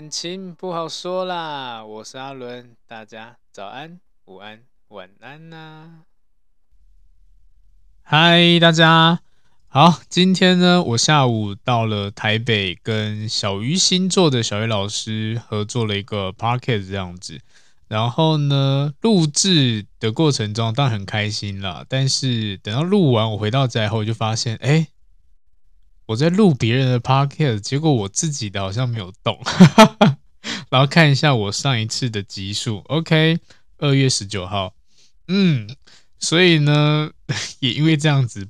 [0.00, 6.04] 感情不好说啦，我是阿伦，大家早安、午安、晚安呐、
[8.00, 9.20] 嗨，大家
[9.68, 17.38] 好，今天呢，我下午到了台北，跟小鱼星座的小鱼老师合作了一个 podcast 这样子，
[17.86, 24.88] 然后呢，录制的过程中当然很开心啦，但是等到录完，我回到家后就发现，哎。
[26.10, 29.38] 我在录别人的 podcast，结果我自己的好像没有动，
[30.68, 33.38] 然后看一下我上一次的集数，OK，
[33.78, 34.74] 二月十九号，
[35.28, 35.70] 嗯，
[36.18, 37.12] 所以呢，
[37.60, 38.48] 也因为这样子，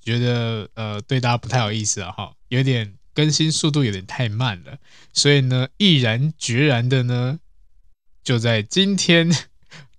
[0.00, 4.78] 觉得呃对大家不太好意思啊，哈，有点更新速度有点太慢了，
[5.12, 7.38] 所以呢，毅然决然的呢，
[8.24, 9.30] 就在今天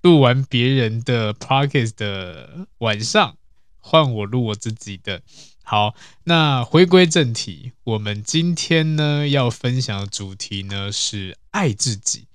[0.02, 3.38] 录完别人的 podcast 的晚上，
[3.78, 5.22] 换我录我自己的。
[5.70, 12.28] 好，那回归正题，我们今天呢要分享的主题呢是爱自己。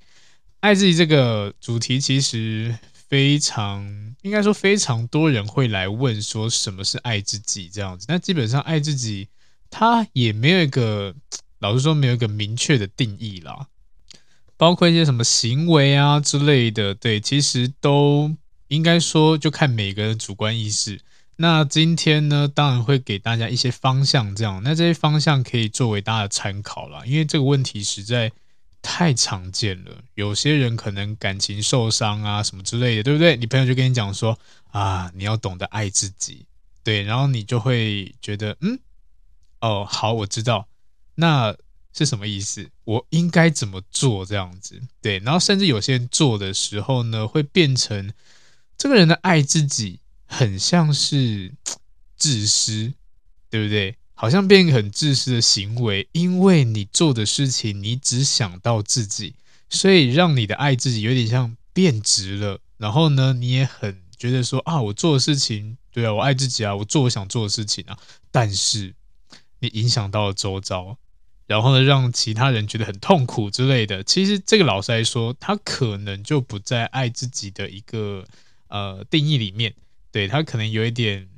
[0.61, 8.05] 爱自己这个主题其实非常，应该说非常多人会来问说什么是爱自己这样子。
[8.07, 9.29] 那基本上爱自己，
[9.71, 11.15] 它也没有一个，
[11.61, 13.67] 老实说没有一个明确的定义啦。
[14.59, 18.37] 包括一些什么行为啊之类的，对，其实都
[18.69, 21.01] 应该说就看每个人主观意识。
[21.43, 28.31] 那今天呢，当然会给大家一些方向，这样，那这些方向可以作为大家的参考啦，因为这个问题实在
[28.81, 29.91] 太常见了。
[30.15, 33.37] 有些人可能感情受伤啊，什么之类的，对不对？
[33.37, 34.39] 你朋友就跟你讲说
[34.71, 36.47] 啊，你要懂得爱自己，
[36.85, 38.79] 对，然后你就会觉得，嗯，
[39.61, 40.69] 哦，好，我知道，
[41.17, 41.53] 那
[41.93, 42.71] 是什么意思？
[42.85, 44.25] 我应该怎么做？
[44.25, 48.13] 这样子，对，然后甚至有些人做的时候呢，会变成
[48.79, 49.99] 这个人的爱自己。
[50.33, 51.53] 很像是
[52.17, 52.95] 自私，
[53.51, 53.97] 对不对？
[54.15, 59.35] 好像变一个很自私的行为，因为你做的事情你只想到自己，
[59.69, 62.61] 所以让你的爱自己有点像变质了。
[62.79, 67.99] 然后呢，你也很觉得说啊，我做的事情，对啊，我爱自己啊，我做我想做的事情啊。
[68.31, 68.95] 但是
[69.59, 70.97] 你影响到了周遭，
[71.47, 74.03] 然后呢，让其他人觉得很痛苦之类的。
[74.03, 78.25] 其实这个老实来说，他可能就不在爱自己的一个
[78.69, 79.75] 呃定义里面。
[80.13, 81.29] 对，他可能有一点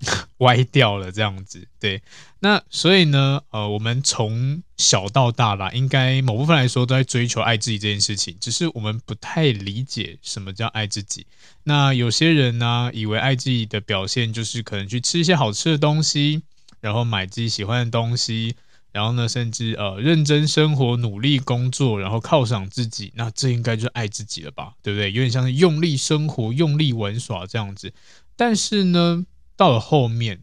[0.38, 1.66] 歪掉了，这样子。
[1.78, 2.02] 对，
[2.40, 11.26] 那所以呢，呃，我们从小到大啦，应该某部分来说都在追求爱自己这件事情，只是我们不太理解什么叫爱自己。
[11.62, 16.42] 那有些人呢，以为爱自己的表现就是可能去吃一些好吃的东西，
[16.80, 18.56] 然后买自己喜欢的东西。
[18.94, 24.74] 然后呢，甚至呃认真生活、努力工作，然后犒赏自己，那这应该就是爱自己了吧？
[24.84, 25.10] 对不对？
[25.10, 27.92] 有点像是用力生活、用力玩耍这样子。
[28.36, 30.40] 但是呢，到了后面，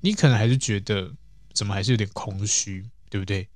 [0.00, 1.12] 你可能还是觉得
[1.52, 3.46] 怎么还是有点空虚，对不对？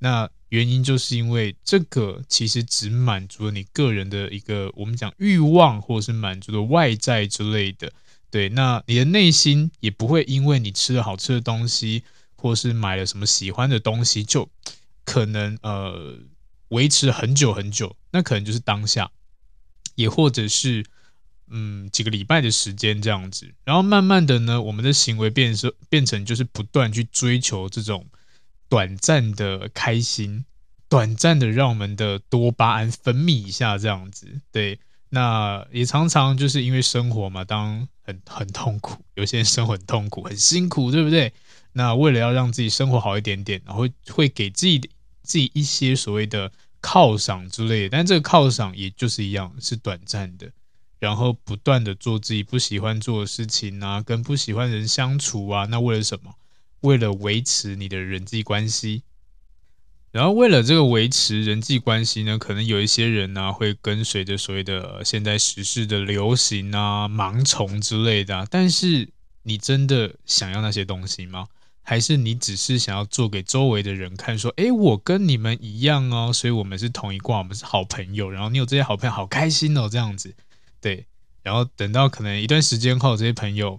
[0.00, 7.92] 那原因就是因为这个其实只满足了你个人的一个我们讲欲望，或者是满足的外在之类的。
[8.28, 12.02] 对，那你的内心也不会因为你吃了好吃的东西。
[12.44, 14.50] 或是买了什么喜欢的东西，就
[15.02, 16.18] 可能呃
[16.68, 19.10] 维持很久很久，那可能就是当下，
[19.94, 20.84] 也或者是
[21.48, 28.04] 嗯几个礼拜的时间这样子，然后慢慢的呢，我们的行为变成变成就是不断去追求这种
[28.68, 30.44] 短暂的开心，
[30.90, 41.32] 短暂的让我们的多巴胺分泌一下这样子，对，那也常常就是因为生活嘛，当很很痛苦，有些人生活很痛苦，很辛苦，对不对？
[41.74, 44.78] 那为了要让自己生活好一点点，然后会，给自己
[45.22, 46.50] 自己一些所谓的
[46.80, 50.50] 犒赏之类的，但这个犒赏也就是一样是短暂的，
[50.98, 56.34] 然后不断的做自己不喜欢做的事情啊，跟不喜欢人相处啊，那为了什么？
[56.80, 59.02] 为了维持你的人际关系。
[60.12, 69.08] 然后为了这个维持人际关系呢，可能有一些人呢、会跟随着所谓的现在时事的流行啊、盲从之类的、但是
[69.42, 71.48] 你真的想要那些东西吗？
[71.84, 78.30] 还是你只是想要做给周围的人看，说，诶，我跟你们一样哦，所以我们是同一挂，我们是好朋友。
[78.30, 80.34] 然后你有这些好朋友，好开心哦，这样子。
[80.80, 81.06] 对。
[81.42, 83.78] 然后等到可能一段时间后，这些朋友，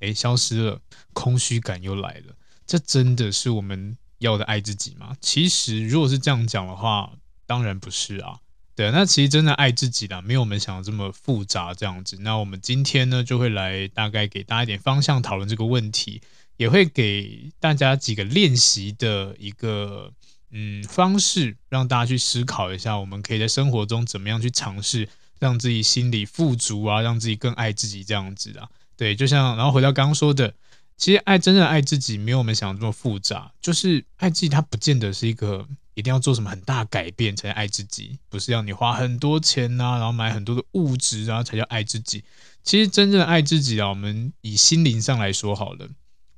[0.00, 0.80] 诶，消失了，
[1.12, 2.34] 空虚感又来了。
[2.66, 5.14] 这真的是我们要的爱自己吗？
[5.20, 7.12] 其实，如果是这样讲的话，
[7.46, 8.38] 当然不是啊。
[8.74, 12.16] 对，那其实真的爱自己啦，没有我们想的这么复杂这样子。
[12.20, 16.22] 那我们今天呢，就会来大概给大家一点方向讨论这个问题，
[16.56, 20.12] 也会给大家几个练习的一个
[20.50, 25.08] 嗯方式，让大家去思考一下，我们可以在生活中怎么样去尝试，
[25.38, 28.68] 让自己心里富足啊，让自己更爱自己这样子啊。
[28.96, 30.54] 对，就像然后回到刚刚说的。
[30.96, 33.52] 其实爱真正爱自己，没有我们想的这么复杂。
[33.60, 42.22] 就是爱自己，它不见得是一个一定要做什么很大改变才爱自己，不是要你花很多钱呐、然后买很多的物质啊才叫爱自己。
[42.62, 45.88] 其实真正爱自己啊，我们以心灵上来说好了，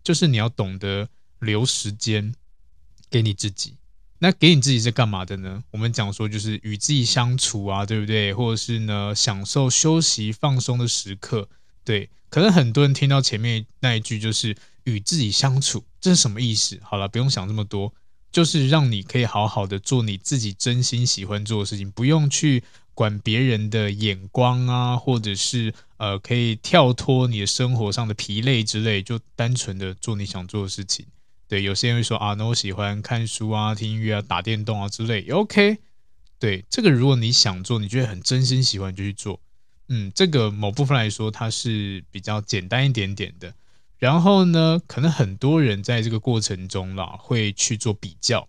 [0.06, 1.08] 就是你要懂得
[1.40, 2.32] 留时间
[3.10, 3.74] 给你自己。
[4.20, 5.64] 那给你自己是干嘛的呢？
[5.72, 8.32] 我们讲说就是与自己相处啊，对不对？
[8.32, 11.48] 或者是呢，享受休息放松的时刻，
[11.82, 12.08] 对。
[12.28, 16.78] 可能很多人听到前面那一句就是与自己相处，这是什么意思？
[16.84, 17.92] 好了，不用想这么多，
[18.30, 22.62] 就是让你可以好好的做你自己真心喜欢做的事情，不用去
[22.94, 31.06] 管别人的眼光啊，或者是呃，可以跳脱你的生活上的疲累之类，就单纯的做你想做的事情。
[31.48, 35.78] 对，有些人会说啊，那我喜欢看书啊、听音乐啊、打电动啊之类，OK。
[36.38, 39.40] 对，这个如果你想做，你觉得很真心喜欢，就去做。
[39.88, 43.54] 嗯，这个某部分来说，它是比较简单一点点的。
[43.98, 48.46] 然后呢，可能很多人在这个过程中啦，会去做比较。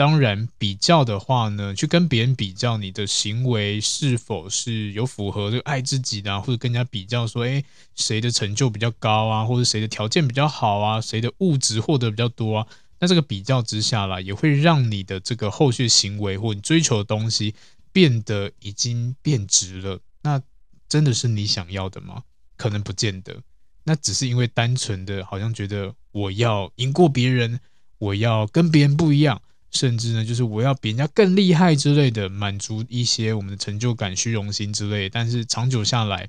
[0.00, 7.62] 当然，比较的话呢，去跟别人比较，你的行为是否是有符合这个爱自己的，或者跟人家比较说，诶，
[7.94, 12.66] 谁的成就比较高啊，或者谁的条件比较好啊，谁的物质获得比较多啊？
[12.98, 17.54] 那这个比较之下啦，也会让你的这个后续行为或你追求的东西
[17.92, 20.00] 变得已经变质了。
[20.22, 20.40] 那
[20.88, 22.22] 真的是你想要的吗？
[22.56, 23.36] 可能不见得。
[23.84, 27.60] 那只是因为单纯的，好像觉得我要赢过别人，
[27.98, 35.08] 我要跟别人不一样，甚至呢，就是我要比人家更厉害之类的，满足一些我们的成就感、虚荣心之类。
[35.08, 36.28] 但是长久下来，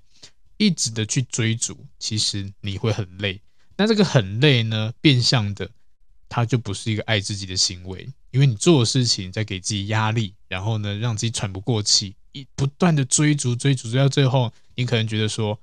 [0.58, 3.42] 一直的去追逐，其实你会很累。
[3.78, 5.70] 那这个很累呢，变相的，
[6.30, 12.16] 它就不是一个爱自己的行为，因为你做的事情在给自己压力，然后呢，让自己喘不过气。
[12.34, 15.60] 一不断的追逐追逐，追到最后，你可能觉得说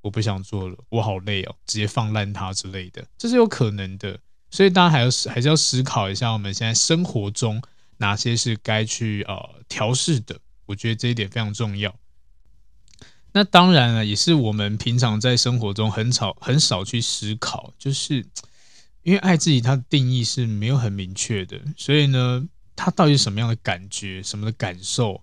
[0.00, 4.18] 我不想做了，我好累哦，直接放烂它之类的，这是有可能的。
[4.58, 7.62] 所以大家还要还是要思考一下，我们现在生活中
[7.98, 10.36] 哪些是该去呃调试的。
[10.66, 11.94] 我觉得这一点非常重要。
[13.30, 18.26] 那当然了，也是我们平常在生活中很少很少去思考，就是
[19.04, 22.44] 因为爱自己它的定义是没有很明确的，所以呢，
[22.74, 25.22] 它到底是什么样的感觉，什么的感受？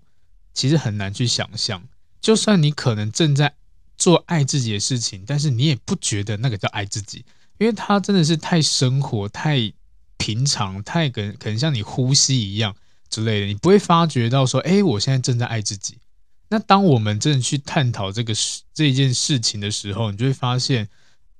[0.54, 1.86] 其实很难去想象，
[2.22, 3.52] 就算你可能正在
[3.98, 7.22] 做爱自己的事情，但是你也不觉得那个叫爱自己，
[7.58, 9.72] 因为它真的是太生活、太
[10.16, 12.74] 平常、太可可能像你呼吸一样
[13.08, 15.98] 之类的，你不会发觉到说，哎，我现在正在爱自己。
[16.48, 20.88] 那当我们真的去探讨这个事这件事情的时候，你就会发现，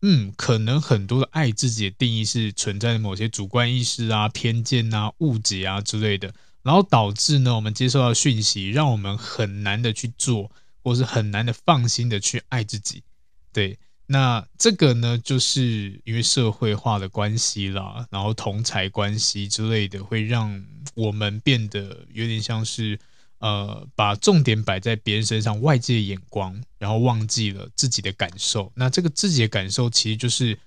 [0.03, 6.35] 嗯，可能很多的爱自己的定义是存在某些主观意识啊、偏见啊、误解啊之类的。
[6.63, 10.51] 然后导致呢，我们接受到讯息，让我们很难的去做，
[10.83, 13.05] 或是很难的放心的去爱自己。
[13.53, 22.99] 对，那这个呢，就是因为社会化的关系啦，然后同侪关系之类的，会让我们变得有点像是，
[23.39, 28.73] 呃，把重点摆在别人身上，外界眼光，然后忘记了自己的感受。
[28.77, 30.59] 那这个自己的感受，其实就是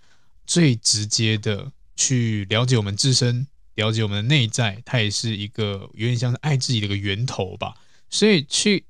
[0.45, 3.47] 最直接的去了解我们自身。
[3.75, 7.75] 了解我们的内在，它也是一个有点像是爱自己的一个源头吧。
[8.09, 8.83] 所以去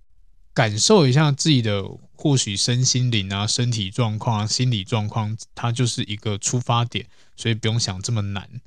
[0.51, 1.83] 感受一下自己的
[2.21, 7.05] 或许身心灵啊、身体状况啊、心理状况，它就是一个出发点。
[7.37, 8.59] 所以不用想这么难。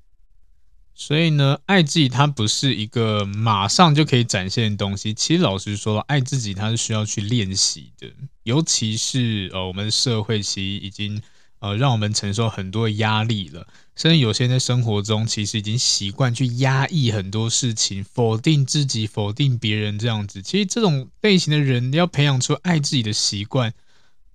[0.95, 5.13] 所以呢，爱自己它不是一个马上就可以展现的东西。
[5.13, 8.11] 其实老实说，爱自己它是需要去练习的。
[8.45, 11.21] 尤其是呃，我们社会其实已经
[11.63, 13.69] 呃，让我们承受很多压力了。
[13.95, 20.43] 甚至有些人在生活中其实已经习惯去压抑很多事情，否定自己，否定别人这样子。
[20.43, 23.73] 其实这种类型的人要培养出爱自己的习惯，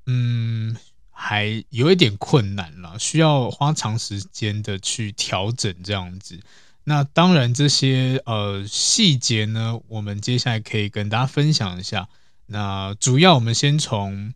[0.05, 0.77] 嗯，
[1.11, 6.39] 还有一点困难了，需要花长时间的去调整这样子。
[6.85, 12.07] 那当然，这些呃细节呢，我们接下来可以跟大家分享一下。
[12.45, 14.33] 那主要我们先从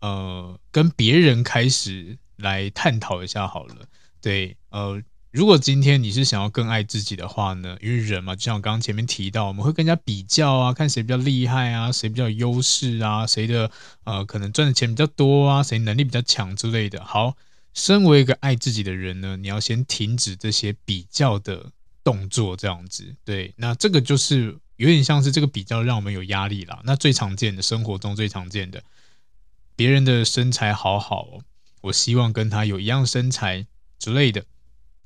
[0.00, 3.76] 呃跟别人开始来探讨一下好了。
[4.20, 13.70] 对，呃，如果今天你是想要更爱自己的话呢，因为人嘛，就像我刚刚前面提到，我们会跟人家比较啊，看谁比较厉害啊，谁比较优势啊，谁的
[14.04, 17.04] 呃可能赚的钱比较多啊，谁能力比较强之类的。
[17.04, 17.36] 好，
[17.74, 21.72] 身为一个爱自己的人呢，你要先停止这些比较的。
[22.04, 26.80] 动作这样子，对，那这个就是有点像是这个比较让我们有压力啦。
[26.84, 28.82] 那最常见的生活中最常见的，
[29.76, 31.44] 别人的身材好好哦，
[31.80, 33.66] 我希望跟他有一样身材
[33.98, 34.44] 之类的，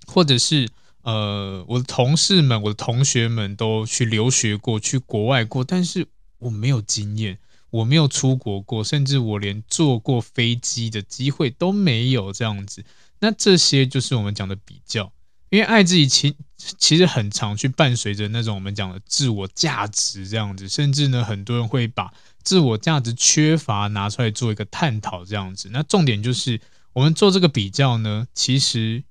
[0.06, 0.68] 或者是
[1.02, 6.06] 呃，我的同事们、我的同学们都去留学过去国外过，但是
[6.38, 7.38] 我没有经验，
[7.70, 12.84] 我没有出国过，甚至我连坐过飞机的机会都没有这样子。
[13.20, 15.12] 那这些就是我们讲的比较。
[15.50, 16.34] 因为爱自己其
[16.78, 22.10] 其实很常去伴随着那种我们讲的自我价值这样子，甚至呢，很多人会把
[22.44, 25.68] 自我价值缺乏拿出来做一个探讨这样子。
[25.72, 26.60] 那重点就是
[26.92, 29.02] 我们做这个比较呢，其实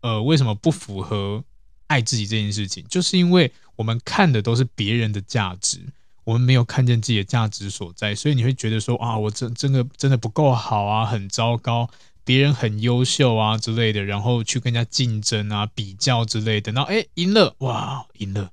[0.00, 1.44] 呃为什么不符合
[1.86, 2.84] 爱自己这件事情？
[2.88, 5.80] 就是因为我们看的都是别人的价值，
[6.24, 11.88] 我们没有看见自己的价值所在，所以你会觉得说啊，我真真的真的不够好啊，很糟糕。
[12.22, 18.50] 别人很优秀啊之类的，然后去跟人家竞争啊、比较之类的，然后哎赢了，哇赢了，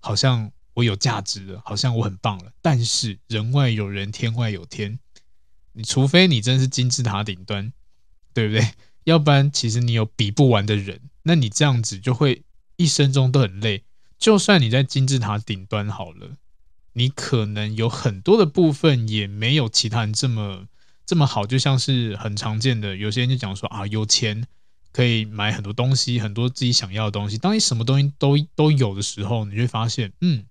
[0.00, 2.52] 好像我有价值了，好像我很棒了。
[2.62, 4.98] 但是人外有人，天外有天，
[5.72, 7.72] 你除非你真是金字塔顶端，
[8.32, 8.72] 对不对？
[9.04, 12.42] 要不然其实你有比不完的人，那你这样子就会
[12.76, 13.82] 一生中都很累。
[14.18, 16.36] 就算你在金字塔顶端好了，
[16.92, 20.66] 你可能有很多的部分也没有其他人这么。
[21.04, 24.46] 这么好，就像是很常见的，有些人就讲说啊，有钱
[24.92, 27.38] 可以买很多东西，很多自己想要的东西。
[27.38, 30.44] 当你什么东西都都有的时候，你会发现，嗯，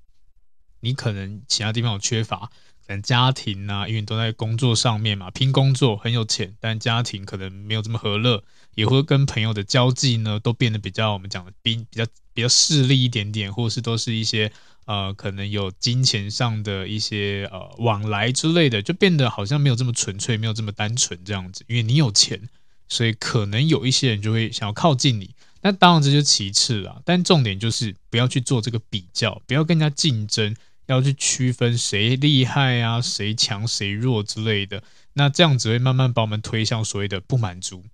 [0.80, 2.50] 你可能其他地方有缺乏，
[2.86, 8.44] 可能家庭啊，因为都在工作上面嘛，拼工作很有钱，但家庭可能没有这么和乐，
[8.76, 14.52] 也会跟朋友的交际呢，都变得比较我们讲的比比较比较势利一点点，或是都是一些。
[14.88, 21.66] 呃，可能有金钱上的一些呃往来之类的，就变得好像没有这么纯粹，没有这么单纯这样子。
[21.68, 22.48] 因为你有钱，
[22.88, 25.36] 所以可能有一些人就会想要靠近你。
[25.62, 30.56] 那当然这就其次了，但重点就是不要去做这个比较，不要跟人家竞争，
[30.88, 34.84] 要去区分谁厉害啊，谁强谁弱之类的。
[35.14, 37.86] 那这样子会慢慢把我们推向所谓的不满足，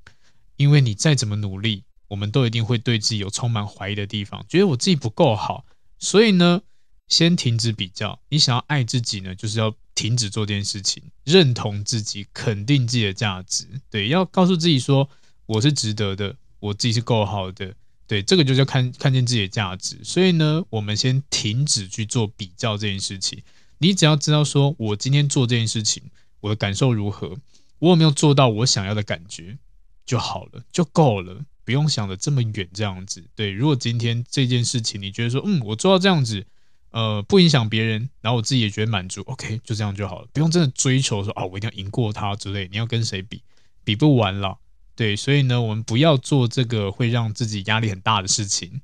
[0.56, 5.66] 因为你再怎么努力，我们都一定会对自己有充满怀疑的地方，觉得我自己不够好，
[6.00, 6.62] 所以呢。
[7.10, 13.68] 先停止比较，你想要爱自己呢，就是要停止做这件事情，认同自己，肯定自己的价值。
[13.92, 15.08] 对，要告诉自己说，
[15.46, 17.76] 我是值得的，我自己是够好的。
[18.08, 20.00] 对，这个就叫看看见自己的价值。
[20.04, 23.42] 所以呢，我们先停止去做比较这件事情。
[23.78, 26.04] 你只要知道说，我今天做这件事情，
[26.42, 27.38] 我的感受如何，
[27.80, 29.58] 我有没有做到我想要的感觉
[30.06, 33.24] 就好了，就够了，不用想得这么远这样子。
[33.36, 36.46] 对，如果今天这件事情你觉得说，嗯，我做到这样子。
[36.92, 42.70] 呃，不影响别人，然后我自己也觉得满足，OK，就这样就好了，不用真的追求说啊，我一定要赢过他之类。
[42.72, 43.42] 你要跟谁比，
[43.84, 44.60] 比不完了，
[44.96, 48.82] 对，所以呢，我们不要做这个会让自己压力很大的事情。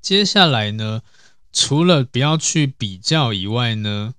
[0.00, 1.02] 接下来呢，
[1.52, 4.14] 除了不要去比较以外呢，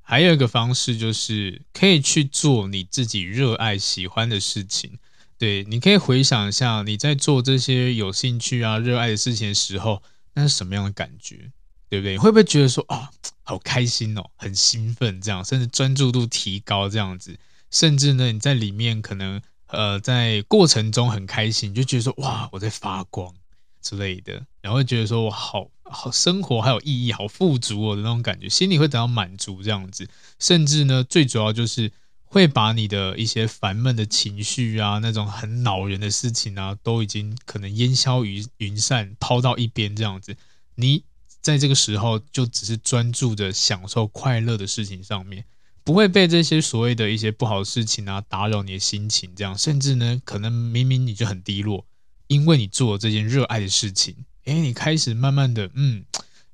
[0.00, 4.98] 还有一个方式就是可以去做你自己热爱、喜欢的事情。
[5.38, 10.02] 对，你可以回想一下你在做这些有兴趣啊、热爱的事情的时候，
[10.34, 11.50] 那是什么样的感觉？
[11.88, 12.16] 对不对？
[12.16, 13.10] 会不会觉得说啊、
[13.42, 17.36] 好开心哦，很兴奋这样，甚至专注度提高这样子，
[17.70, 19.42] 甚至呢，你在里面可能
[19.72, 23.34] 呃，在过程中很开心，就觉得说哇，我在发光
[23.80, 31.90] 之类的，然后会觉得说我好好生活，还有意义，好富足哦的那种感觉，心里会得到满足这样子，甚至呢，最主要就是
[32.24, 40.36] 会把你的一些烦闷的情绪啊，那种很恼人的事情啊，都已经可能烟消云云散，抛到一边这样子，
[40.76, 41.04] 你。
[41.40, 45.44] 在这个时候，就只是专注的享受快乐的事情上面，
[45.84, 49.34] 不会被这些所谓的一些不好的事情啊打扰你的心情。
[49.34, 51.84] 这样，甚至呢，可能明明你就很低落，
[52.28, 56.04] 因为你做了这件热爱的事情，诶，你开始慢慢的，嗯，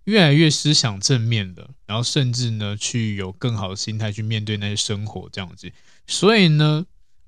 [0.05, 5.71] 越来越思想正面了，然后甚至呢，去有更好的心态去面对那些生活这样子。
[6.07, 6.87] 所以呢，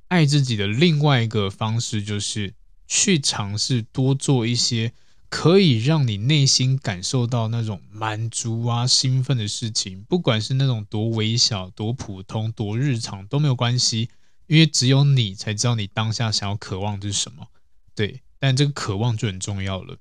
[0.09, 2.55] 爱自己的另外一个方式，就是
[2.89, 4.93] 去尝试多做一些
[5.31, 14.11] 可以让你内心感受到那种满足啊、兴奋的事情，不管是那种多微小、多普通、多日常都没有关系，
[14.49, 17.47] 因为只有你才知道你当下想要渴望的是什么。
[17.95, 19.97] 对，但这个渴望就很重要了。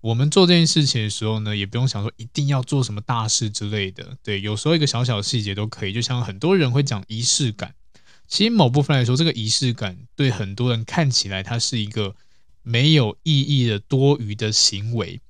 [0.00, 4.16] 我们做这件事情的时候呢，也不用想说一定要做什么大事之类的。
[4.22, 5.92] 对，有时候一个小小的细节都可以。
[5.92, 7.74] 就像很多人会讲仪式感，
[8.26, 12.16] 其实某部分来说，这个仪式感对很多人看起来它是一个
[12.62, 15.20] 没有意义的多余的行为。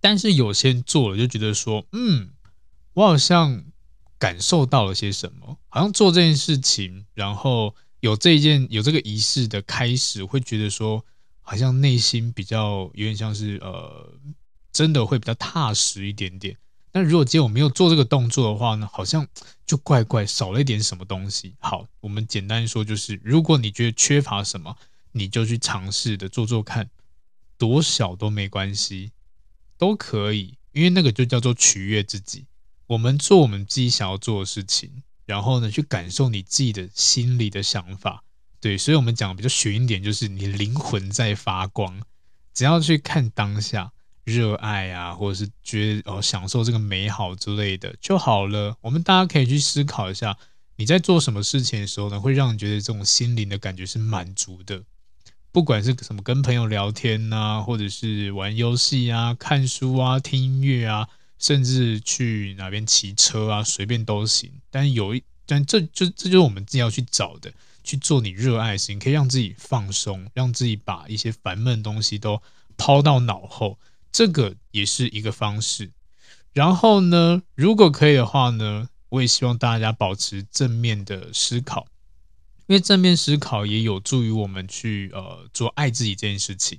[0.00, 2.30] 但是有些人做了就觉得说，嗯，
[2.94, 3.64] 我好像
[4.18, 11.04] 感受到了些什么，好像做这件事情，然后有这一件有这个仪式的开始，会觉得说。
[11.44, 14.14] 好像内心比较有点像是呃，
[14.72, 16.56] 真的会比较踏实一点点。
[16.92, 19.26] 但如果今天我没有做这个动作的话呢，好像
[19.66, 21.56] 就怪怪少了一点什么东西。
[21.58, 24.76] 好，我们简单说就是，如果你觉得缺乏什么，
[25.12, 26.90] 你就去尝试的做做看，
[27.56, 29.12] 多小都没关系，
[29.78, 32.46] 都可以，因为那个就叫做取悦自己。
[32.88, 38.24] 我们做我们自己想要做的事情，然后呢，去感受你自己的心里的想法。
[38.60, 42.00] 对，所以，我们讲比较玄一点，就是你灵魂在发光，
[42.54, 43.92] 只要去看当下，
[44.24, 48.76] 热爱啊，或者是觉得哦，享受这个美好之类的就好了。
[48.80, 50.38] 我们大家可以去思考一下，
[50.76, 54.84] 你在做什么事情的时候呢，会让你觉得这种心灵的感觉是满足的。
[55.52, 61.06] 不管是什么跟朋友聊天呐、或者是玩游戏啊、看书啊、听音乐啊，
[61.38, 64.50] 甚至去哪边骑车啊，随便都行。
[64.70, 67.52] 但有一，但这就这就是我们自己要去找的。
[67.84, 72.40] 去做你热爱的事情，可以让自己放松，让自己把一些烦闷的东西都
[72.76, 73.76] 抛到脑后，
[74.12, 75.90] 这个也是一个方式。
[76.52, 81.88] 然后呢，如果可以的话呢，我也希望大家保持正面的思考，
[82.66, 86.78] 因为正面思考也有助于我们去呃做爱自己这件事情。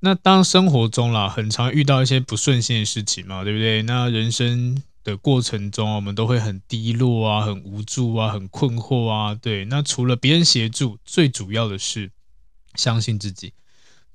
[0.00, 3.82] 那当生活中啦，很常遇到一些不顺心的事情嘛，对不对？
[3.82, 4.82] 那人生。
[5.02, 9.34] 的过程中，我们都会很低落啊，很无助啊，很困惑啊。
[9.34, 12.10] 对，那除了别人协助，最主要的是
[12.74, 13.54] 相信自己，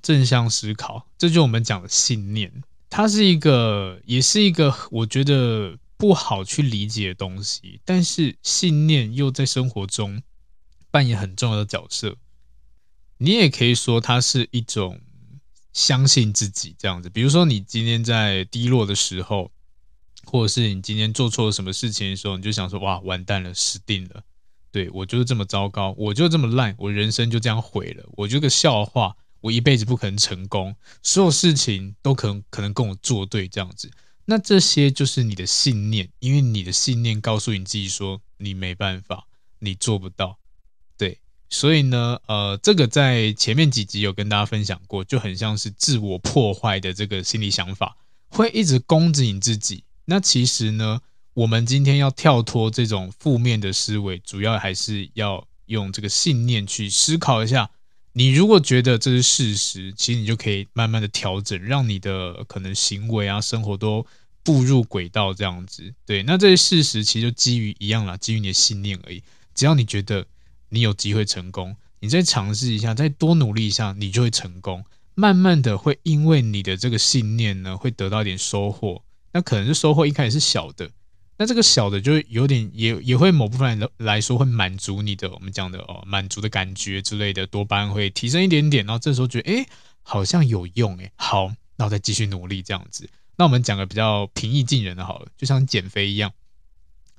[0.03, 2.63] 正向思考，这就是我们讲的信念。
[2.87, 10.21] 它是一个，也是一个我觉得不好去理解的东西，但是信念又在生活中
[10.95, 12.15] 扮演很重要的角色。
[13.17, 15.01] 你也可以说，它是一种
[15.73, 17.09] 相信自己这样子。
[17.09, 19.51] 比如说，你今天在低落的时候。
[20.27, 24.23] 或者是你今天做错了什么事情的时候，你就想说：“哇，完蛋了，死定了！
[24.71, 33.91] 对，我就是这么糟糕，我就这么烂，我人生就这样毁了，我就个笑话，我一辈子不可能成功，所有事情都可能可能跟我作对这样子。
[34.25, 39.27] 那这些就是你的信念，因为你的信念告诉你自己说你没办法，
[39.59, 40.39] 你做不到。
[41.55, 47.95] 所以呢，呃，这个在前面几集有跟大家分享过，就很像是自我破坏的这个心理想法，
[48.27, 49.85] 会一直攻击你自己。
[50.03, 50.99] 那其实呢，
[51.33, 57.69] 我们今天要跳脱这种负面的思维，主要还是要用这个信念去思考一下。
[58.11, 64.05] 你如果觉得这是事实，其实你就可以慢慢的调整，让你的可能行为啊、生活都
[64.43, 65.93] 步入轨道这样子。
[66.05, 69.23] 对，那这些事实其实就基于一样啦，基于你的信念而已。
[69.53, 70.27] 只要你觉得
[70.75, 74.83] 你有机会成功，你再尝试一下，再多努力一下，你就会成功。
[75.15, 79.01] 慢慢的会因为你的这个信念呢，会得到一点收获。
[79.31, 80.91] 那可能是收获一开始是小的，
[81.37, 89.65] 那这个小的就有点也也会某部分来来说会满足你的我们讲的哦满足的感觉之类的，多巴胺会提升一点点，然后这时候觉得诶
[90.03, 93.09] 好像有用诶，好，那我再继续努力这样子。
[93.37, 96.31] 那我们讲个比较平易近人的好了，就像减肥一样，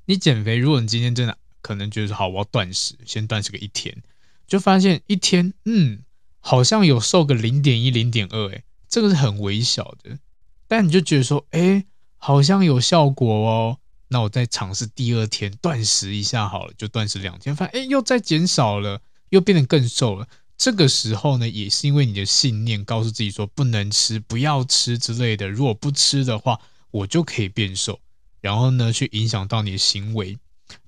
[0.05, 4.01] 你减肥，如果你今天真的可能觉得好，我要断食，先断食个一天，
[4.47, 5.99] 就发现一天嗯
[6.39, 10.19] 好像有瘦个零点一零点二，诶，这个是很微小的，
[10.67, 11.85] 但你就觉得说诶。
[12.19, 13.77] 好像有效果哦，
[14.07, 18.99] 那我再尝试第二天断食一下好了，就断食两天，发现诶又再减少了，
[19.29, 20.27] 又变得更瘦了。
[20.57, 27.99] 这个时候呢，也是因为你的信念告诉自己说不能吃、不要吃之类的，如果不吃的话，我就可以变瘦。
[28.41, 30.39] 然后呢，去影响到你的行为，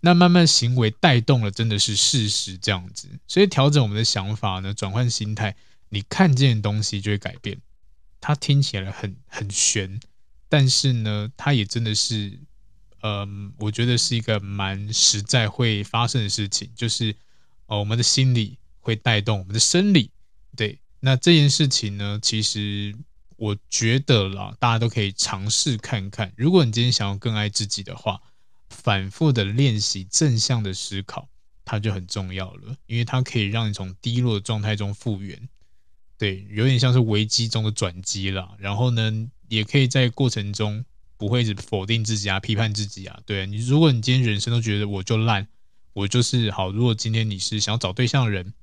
[0.01, 3.07] 那慢慢行为带动了，真的是事实这样子。
[3.27, 5.55] 所以调整我们的想法呢，转换心态，
[5.89, 7.59] 你看见的东西就会改变。
[8.21, 9.99] 它听起来很很玄。
[10.49, 12.39] 但是呢，它也真的是，
[13.03, 17.15] 嗯，我觉得是一个蛮实在会发生的事情，就是，
[17.67, 20.09] 哦，我们的心理会带动我们的生理，
[20.55, 20.79] 对。
[21.01, 22.95] 那这件事情呢，其实
[23.37, 26.33] 我觉得啦，大家都可以尝试看看。
[26.35, 28.19] 如果你今天想要更爱自己的话，
[28.69, 31.27] 反复的练习正向的思考，
[31.65, 35.49] 它就很重要了，因为它可以让你从低落的状态中复原。
[36.17, 38.53] 对，有点像是危机中的转机啦。
[38.57, 40.83] 然后呢，也可以在过程中
[41.17, 43.19] 不会一直否定自己啊、批判自己啊。
[43.25, 45.47] 对，你，如果你今天人生都觉得我就烂，
[45.93, 46.71] 我就是好。
[46.71, 48.53] 如果今天你是想要找对象的人，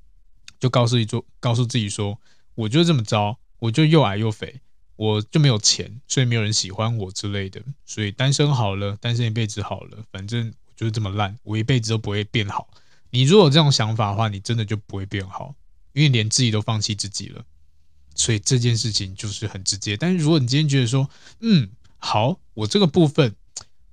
[0.60, 2.20] 就告诉自己说，告诉自己说，
[2.54, 4.60] 我就这么糟，我就又矮又肥，
[4.96, 7.62] 我就没有钱，所以没有人喜欢我之类的。
[7.84, 12.68] 所以单身好了，单身一辈子好了，反正我就是这么烂，我一辈子都不会变好。
[13.10, 15.54] 你如果有这种想法的话，你真的就不会变好。
[15.92, 17.42] 因为连自己都放弃自己了，
[18.14, 19.96] 所以这件事情就是很直接。
[19.96, 21.08] 但是如果你今天觉得说，
[21.40, 23.34] 嗯，好，我这个部分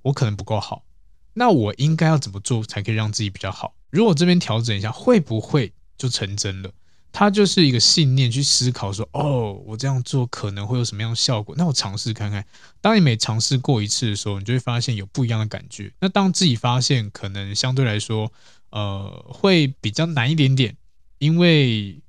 [0.02, 0.84] 我可能不够好，
[1.32, 3.74] 那我应该要怎么做才可以让自己比较好？
[3.88, 6.70] 如果这边调整一下，会不会就成真了？
[7.16, 11.54] 它就是一个信念去思考说，哦，我这样做可能会有什么样的效果？
[11.56, 12.44] 那我尝试看看。
[12.80, 15.92] 当你每尝试过一次的时候，你就会发现有不一样的感觉。
[16.00, 18.32] 那当自己发现可能相对来说，
[18.70, 20.76] 呃，会比较难一点点。
[21.18, 22.00] 因为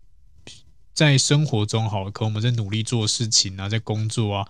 [0.91, 4.49] 在生活中，好了，可我们在努力做事情啊，在工作啊，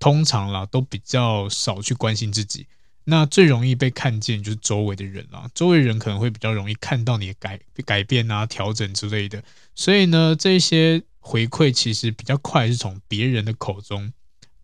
[0.00, 2.66] 通常啦都比较少去关心自己。
[3.04, 9.42] 那最容易被看见就是周围的人啦，周围人可能会比较容易看到你的改改变啊、调整之类的。
[9.74, 14.12] 所以呢，这些回馈其实比较快是从别人的口中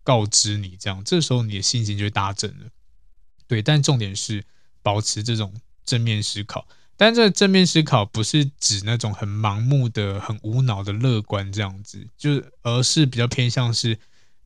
[0.03, 2.69] 告知你，这样这时候你的信心就会大振了。
[3.47, 4.43] 对，但重点是
[4.81, 5.53] 保持这种
[5.85, 6.67] 正面思考。
[6.95, 13.97] 但这正面思考不是指那种很盲目的、很无脑的乐观这样子，就而是比较偏向是，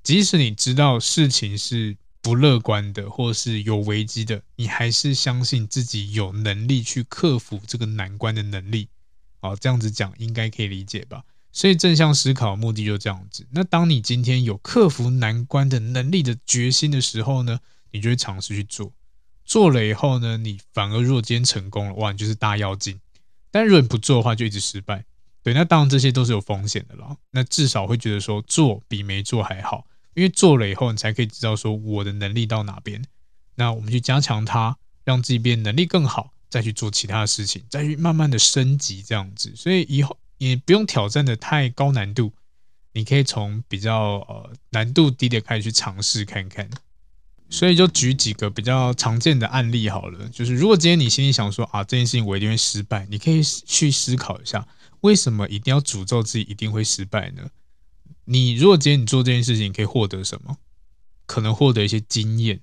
[0.04, 8.88] 即使你知道事情是不乐观的，或是有危机的，你还是相信自己有能力去克服这个难关的能力。
[9.42, 11.26] 好，这样子讲应该可以理解吧？
[11.52, 13.46] 所以正向思考的目的就这样子。
[13.52, 17.60] 那当你今天有克服难关的能力的决心的时候呢，
[17.92, 18.94] 你就会尝试去做。
[19.44, 22.98] 做了以后呢，你反而如果今天成功了，哇，你就是大妖精。
[23.52, 25.04] 但如果你不做的话，就一直失败。
[25.44, 27.18] 对，那当然这些都是有风险的啦。
[27.32, 33.04] 那至少会觉得说做比没做还好，因为做了以后，你才可以知道说我的能力到哪边。
[33.56, 39.54] 那我们去加强它，让自己变能力更好，再去做其他的事情，再去慢慢的升级这样子。
[39.56, 42.32] 所以以后也不用挑战的太高难度，
[42.94, 46.70] 你可以从比较呃难度低的开始去尝试看看。
[47.50, 54.68] 所以就举几个比较常见的案例好了，就是如果今天你心里想说啊，这件事情我一定会失败，你可以去思考一下，
[55.02, 57.48] 为什么一定要诅咒自己一定会失败呢？
[58.26, 60.58] 你如果今天你做这件事情，可以获得什么？
[61.26, 62.62] 可能获得一些经验，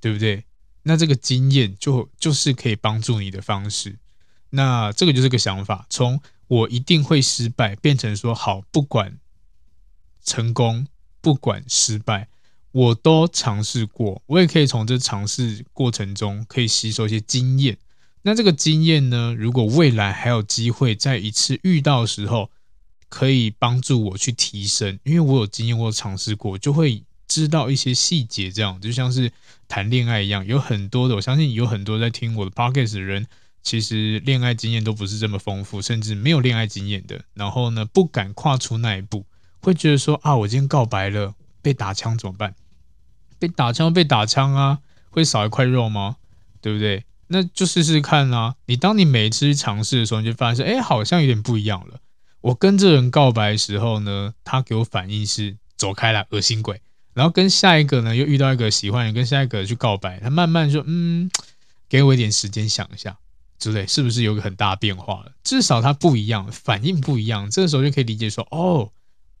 [0.00, 0.44] 对不对？
[0.82, 3.98] 那这个经验就就是可以帮助你的方式。
[4.50, 9.18] 那这个就是个想法，从我一定会失败变成说好，不管
[10.24, 10.86] 成功，
[11.20, 12.28] 不管失败。
[12.72, 17.76] 我都尝试过，我也可以从这尝试过程中可以吸收一些经验。
[18.22, 22.50] 那这个经验呢，如果未来还有机会再一次遇到的时候，
[23.10, 28.50] 可以帮助我去提升，因为我有经验，我有尝试过，就会知道一些细节。
[28.50, 29.30] 这样就像是
[29.68, 33.26] 谈恋爱一样，有很多的，我相信有很多在听我的 podcast 的人，
[33.62, 37.20] 其实恋爱经验都不是这么丰富，甚至没有恋爱经验的。
[37.34, 39.26] 然后呢，不敢跨出那一步，
[39.60, 41.34] 会觉得说啊，我今天告白了。
[41.62, 42.54] 被打枪怎么办？
[43.38, 44.78] 被打枪被打枪啊，
[45.10, 46.16] 会少一块肉吗？
[46.62, 47.04] 对不对？
[47.26, 48.54] 那就试试看啊！
[48.64, 52.00] 你当你每一次去尝试的时候，你就发现，哎，好像有点不一样了。
[52.40, 56.80] 我跟这人告白的时候呢，他给我反应是走开了，恶心鬼。
[57.12, 61.30] 然后跟下一个呢，又遇到一个喜欢人，跟下一个去告白，他慢慢说，嗯，
[61.88, 63.18] 给我一点时间想一下，
[63.58, 65.32] 之类，是不是有个很大的变化了？
[65.42, 68.90] 至少他不一样，反应不一样，这个时候就可以理解说，哦。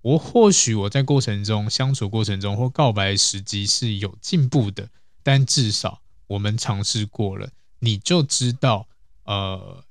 [0.02, 4.88] 我或许我在过程中相处过程中或告白时机是有进步的，
[5.22, 8.88] 但至少我们尝试过了，你就知道
[9.24, 9.84] 呃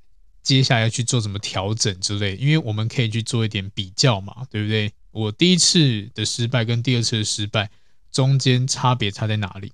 [0.49, 4.91] 接下来要去做什么调整之类，因为我们可以去做一点比较嘛，对不对？
[5.11, 7.69] 我第一次的失败跟第二次的失败
[8.11, 9.73] 中间差别差在哪里？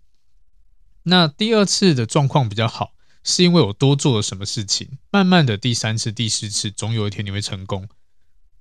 [1.03, 4.97] 那第二次的状况比较好，是因为我多做了什么事情？
[5.11, 7.87] 慢慢的第三次、第四次，总有一天你会成功。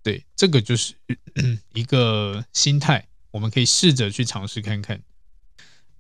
[0.05, 0.95] 对，这个就是
[1.73, 5.03] 一个心态，我们可以试着去尝试看看，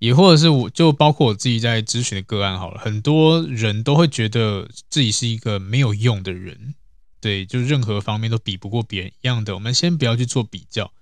[0.04, 6.74] 也或者是我就包括我自己在咨询的个案好了，很多人都会觉得自己是一个没有用的人，
[7.22, 9.54] 对，就任何方面都比不过别人一样的。
[9.54, 10.92] 我们先不要去做比较，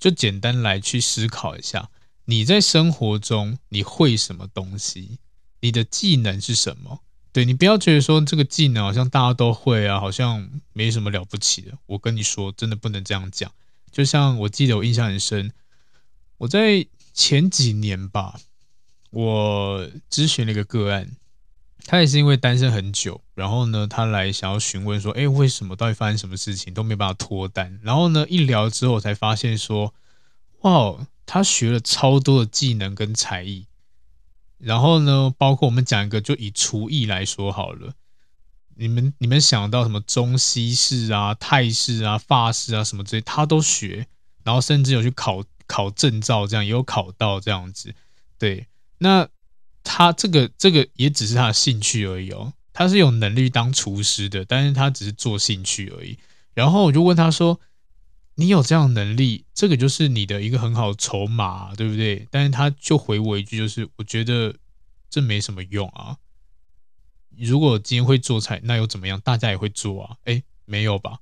[0.00, 1.88] 就简单来去思考一下，
[2.24, 5.20] 你在生活中你会什么东西？
[5.60, 7.00] 你的技能是什么？
[7.32, 11.78] 对，你不要觉得说这个技能好像大家都会啊，好像没什么了不起的。
[11.86, 13.52] 我跟你说，真的不能这样讲。
[13.92, 15.52] 就像我记得我印象很深，
[16.38, 18.40] 我在前几年吧，
[19.10, 21.10] 我咨询了一个个案，
[21.84, 27.80] 他也是因为单身很久，然后呢，他来想要询问说，哎，为什么到底发生什么事情都没办法脱单？
[27.82, 29.94] 然后呢，一聊之后才发现说，
[30.60, 33.66] 哇，他学了超多的技能跟才艺。
[34.58, 37.94] 然后呢，包括我们讲一个，就以厨艺来说好了，
[38.74, 44.08] 你们你们想到什么中西式啊、泰式啊、法式啊什么之类，他都学，
[44.42, 47.94] 然后甚至有去考考证照，这样也有考到这样子。
[48.36, 48.66] 对，
[48.98, 49.28] 那。
[49.90, 56.18] 他这个这个也只是他的兴趣而已哦，他是有能力当厨师的，但是他只是做兴趣而已。
[56.52, 57.58] 然后我就问他说
[58.36, 64.54] ：“你有这样能力，这个就是你的一个很好的筹码，对不对？”但是他就回我一句，就是我觉得
[65.08, 66.18] 这没什么用啊。
[67.38, 69.18] 如果今天会做菜，那又怎么样？
[69.20, 70.16] 大家也会做啊。
[70.24, 71.20] 诶，没有吧？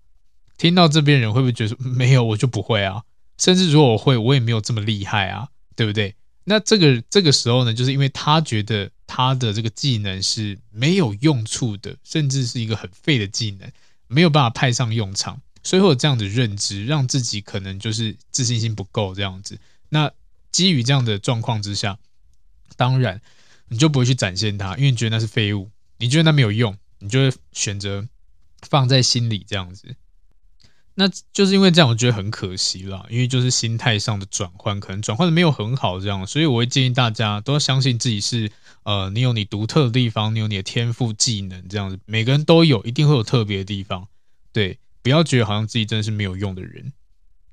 [0.58, 3.04] 听到这边人会不会觉得没有，我就不会啊？
[3.38, 6.16] 甚至如果我会，我也没有这么厉害啊，对不对？
[6.48, 13.68] 那这个这个时候呢，就是因为他觉得他的这个技能是没有用处的，甚至是一个很废的技能，
[14.06, 19.58] 没有办法派上用场，所以会有这样的认知，让自己可能就是自信心不够这样子。
[19.88, 20.08] 那
[20.52, 21.98] 基于这样的状况之下，
[22.76, 23.20] 当然
[23.68, 28.06] 你就不会去展现它，因为你觉得那是废物，你觉得那没有用，你就会选择
[28.62, 29.96] 放在心里这样子。
[30.98, 38.50] 那就是因为这样，我觉得很可惜啦，因为就是心态上的转换，可能转换的没有很好，这样，所以我会建议大家都要相信自己是，
[38.82, 44.08] 呃，你有你独特的地方，你有你的天赋技能，这样子，每个人都有，一定会有特别的地方，
[44.54, 46.94] 对，不要觉得好像自己真的是没有用的人，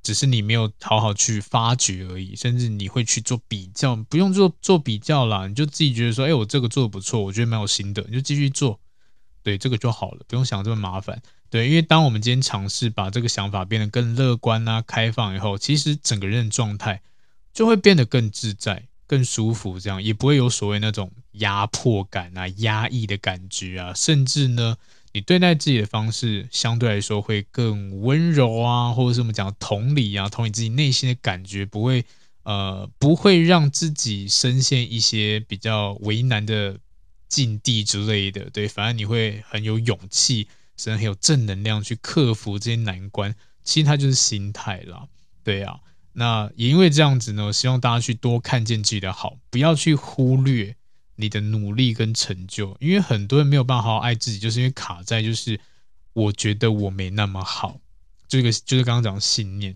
[0.02, 8.80] 只是你没有好好去发掘而已，甚至你会去做比较，不用做做比较啦，你就自己觉得说，哎，我这个做的不错，我觉得蛮有心得，你就继续做，
[9.44, 11.22] 对，这个就好了，不用想这么麻烦。
[11.54, 17.00] 对，因为当我们今天尝试把这个想法变得更乐观啊、开放以后，其实整个人的状态
[17.54, 24.78] 就会变得更自在、更舒服，这样也不会有所谓那种压迫感啊、压抑的感觉啊，甚至呢，
[25.12, 32.04] 你对待自己的方式相对来说会更温柔啊，或者是我们讲同理啊，同理自己内心的感觉，不会
[32.46, 36.80] 呃，不会让自己深陷一些比较为难的
[37.30, 38.50] 境地之类的。
[38.50, 40.48] 对，反而你会很有勇气。
[40.76, 45.08] 真的很有正能量去克服这些难关，其实它就是心态啦，
[45.44, 45.80] 对啊。
[46.14, 50.76] 那也因为这样子呢，我希望大家去多看见自己的好，不要去忽略
[51.16, 55.60] 你的努力跟成就，因为很多人没有办法好好爱自己，就是因为卡在就是
[56.14, 57.80] 我觉得我没那么好，
[58.28, 59.76] 这个就是刚刚讲的信念，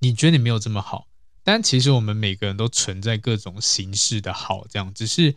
[0.00, 1.06] 你觉得你没有这么好，
[1.44, 4.92] 但其实我们每个人都存在各种形式的好，这样。
[4.92, 5.34] 只是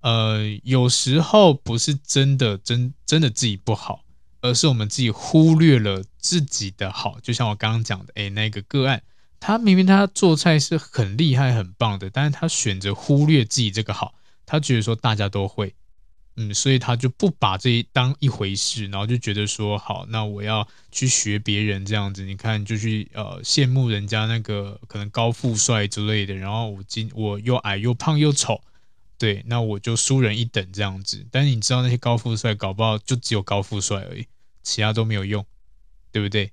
[0.00, 4.04] 呃有时候不是真的真真的自己不好。
[4.40, 9.02] 而是我们自己忽略了自己的好，就像我刚刚讲的，哎，那个个案，
[9.38, 14.14] 他明明他做菜是很厉害、很棒的，但是他选择忽略自己这个好，
[14.46, 15.74] 他觉得说大家都会，
[16.36, 28.60] 嗯，所以他就不把这一当一回事，然后就觉得说好，那我要去学别人这样子，你看就去呃羡慕人家那个可能高富帅之类的，然后我今我又矮又胖又丑。
[29.20, 31.26] 对，那我就输人一等这样子。
[31.30, 34.26] 但是你知道那些高富帅搞不好就只有高富帅而已，
[34.62, 35.44] 其他都没有用，
[36.10, 36.50] 对不对？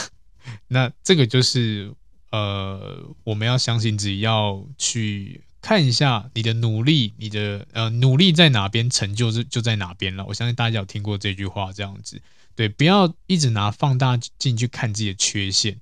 [0.68, 1.94] 那这个就是
[2.30, 10.26] 呃，我们要相信自己，要去看一下你的努力，你的呃努力在哪边，成就就就在哪边了。
[10.26, 12.20] 我相信大家有听过这句话，这样子。
[12.54, 15.80] 对，不要一直拿放大镜去看自己的缺陷，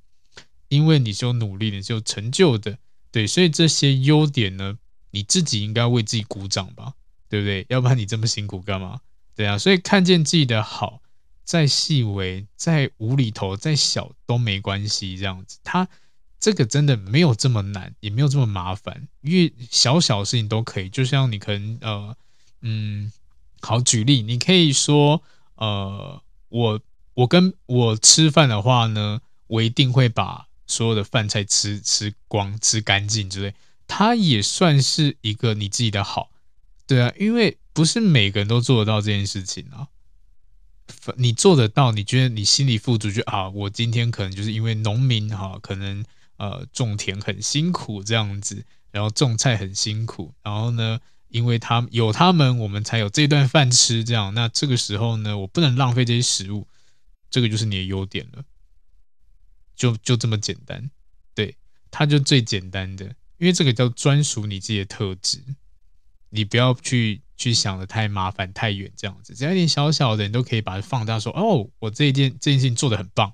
[0.68, 2.78] 因为你是有努力，你是有成就的。
[3.10, 4.78] 对，所以这些优点呢，
[5.12, 6.94] 你自己应该为自己鼓掌吧，
[7.28, 7.64] 对不对？
[7.68, 9.00] 要不然你这么辛苦干嘛？
[9.36, 11.00] 对啊，所以看见自己的好，
[11.44, 15.16] 再细微、再无厘头、再小都没关系。
[15.16, 15.88] 这样子，它
[16.40, 20.88] 这个真的没有这么难，也没有这么麻烦，因为小小的事情都可以。
[20.88, 22.16] 就像你可能呃
[22.60, 23.12] 嗯，
[23.60, 25.22] 好举例，你可以说
[25.54, 26.80] 呃，我
[27.14, 33.54] 我跟我吃饭的话呢，我一定会把所有的饭菜吃吃光、吃干净之类。
[33.94, 36.30] 它也算是一个你自己的好，
[36.86, 39.88] 对啊，因为不是每个人都做得到这件事情啊。
[41.18, 46.02] 你做得到，你觉得你心里富足，就啊，我今天可能就是因为农民哈，可能
[46.38, 56.66] 呃种田很辛苦这样子，然后种菜很辛苦，然后呢，因为他有他们，我们才有这顿饭吃，这样，那这个时候呢，我不能浪费这些食物，
[57.28, 58.42] 这个就是你的优点了，
[59.76, 60.90] 就就这么简单，
[61.34, 61.54] 对，
[61.90, 63.14] 它就最简单的。
[63.42, 65.42] 因为这个叫专属你自己的特质，
[66.30, 73.32] 你不要去去想的太麻烦太远，这样子，只要一点小小的，你都可以把它放大，说哦，我这一件这件事情做得很棒，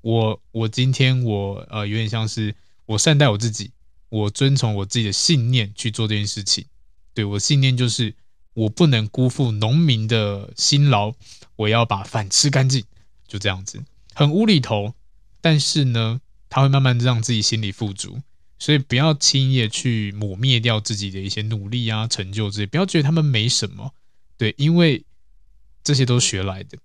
[0.00, 2.54] 我我今天我呃有点像是
[2.86, 3.72] 我善待我自己，
[4.08, 6.64] 我遵从我自己的信念去做这件事情，
[7.12, 8.14] 对，我信念就是
[8.54, 11.12] 我不能辜负农民的辛劳，
[11.56, 12.82] 我要把饭吃干净，
[13.28, 14.94] 就这样子，很无厘头。
[15.42, 18.22] 但是呢，他会慢慢让自己心里富足，
[18.60, 23.92] 所以不要轻易去抹灭掉自己的一些努力啊、成就这些，不要觉得他们没什么，
[24.36, 25.02] 对，因为
[25.82, 26.78] 这些都学来的，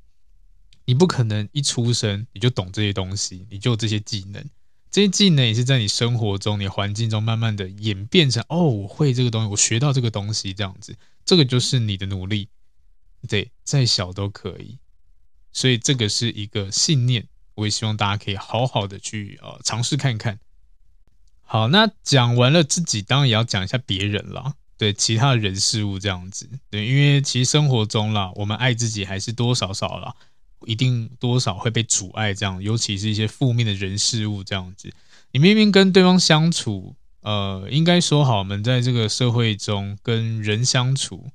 [0.85, 4.43] 你不可能一出生你就懂这些东西，你就有这些技能。
[4.89, 12.47] 这些技能也是在你生活中、你环境中慢慢的演变成哦，我会这个东西，我学到这个东西，这样子，这个就是你的努力，
[13.27, 14.77] 对，再小都可以。
[15.51, 20.39] 所以这个是一个信念，我也希望大家可以好好的去呃尝试看看。
[21.45, 30.13] 好，那讲完了自己，当然也要讲一下别人啦，对，其他的人事物这样子，对，因为其实生活中啦，我们爱自己还是多少少啦。
[30.65, 34.91] 一定多少会被阻碍，这样，尤其是一些负面的人事物这样子。
[35.29, 41.29] 你明明跟对方相处，呃，应该说好，我们在这个社会中跟人相处，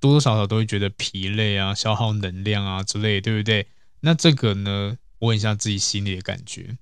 [0.00, 3.68] 多多少少都会觉得疲累啊，消耗能量啊之类，对不对？
[4.00, 6.76] 那这个呢，问一下自己心里的感觉，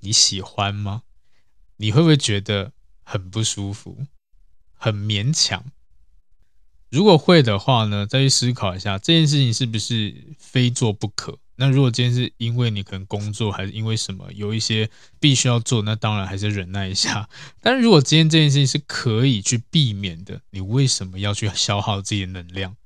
[0.00, 1.02] 你喜欢吗？
[1.78, 4.06] 你会不会觉得很不舒服，
[4.74, 5.64] 很勉强？
[6.90, 11.38] 如果会的话呢，再去思考一下这件事情是不是非做不可。
[11.56, 14.88] 那如果今天是因为你可能工作，还是因为什么有一些
[15.18, 17.28] 必须要做，那当然还是忍耐一下。
[17.60, 22.76] 但如果今天这件事情是可以去避免的，你为什么要去消耗自己的能量？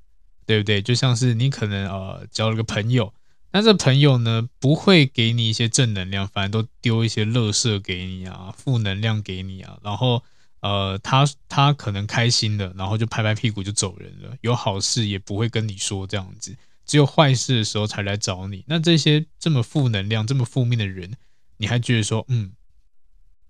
[0.44, 0.82] 对不对？
[0.82, 3.14] 就像是你可能呃交了个朋友，
[3.52, 10.24] 那这朋友呢不会给你一些正能量，反而都丢一些垃圾给你啊，负能量给你啊，然后。
[10.62, 14.36] 呃，他他可能开心了，然后就拍拍屁股就走人了。
[14.42, 18.62] 有好事也不会跟你说这样子，只有坏事的时候才来找你。
[18.68, 21.16] 那这些这么负能量、这么负面的人，
[21.56, 22.52] 你还觉得说，嗯？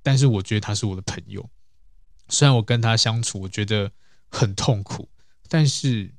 [0.02, 1.50] 但是我觉得他是我的朋友，
[2.30, 3.92] 虽然我跟他相处，我觉得
[4.30, 5.10] 很痛苦，
[5.50, 6.14] 但是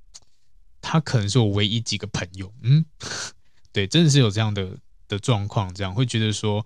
[0.80, 2.54] 他可能是我唯一几个朋友。
[2.62, 2.86] 嗯，
[3.74, 4.78] 对，真的是有这样的
[5.10, 6.66] 的状况，这样会觉得说，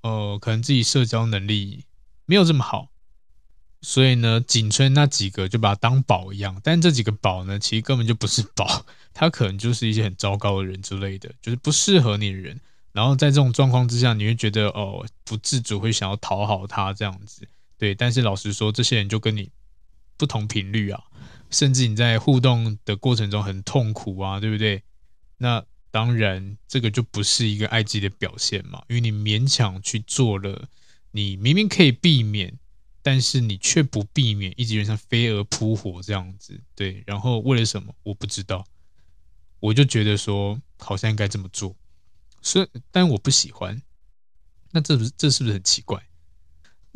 [0.00, 1.84] 呃，可能自己社交能力
[2.24, 2.88] 没有这么好。
[3.82, 12.58] 所以呢，仅存那几个就把它当宝一样，但这几个宝呢，其实根本就不是宝， 他可能就是一些很糟糕的人之类的，就是不适合你的人。
[12.92, 17.94] 然后在这种状况之下，你会觉得哦，不自主会想要讨好他这样子，对。
[17.94, 19.50] 但是老实说，这些人就跟你
[20.16, 21.00] 不同频率啊，
[21.50, 24.82] 甚至你在互动的过程中很痛苦啊，对不对？
[25.36, 25.62] 那
[25.96, 30.68] 当然，这个就不是一个爱自己的表现嘛，因为你勉强去做了，
[31.10, 32.58] 你明明可以避免。
[33.02, 37.02] 但是你却不避免，一直就像飞蛾扑火这样子，对。
[37.06, 37.94] 然后为了什么？
[38.02, 38.66] 我不知道。
[39.58, 41.74] 我就觉得说，好像应该这么做，
[42.42, 43.80] 所以，但我不喜欢。
[44.72, 46.05] 那这不是这是不是很奇怪？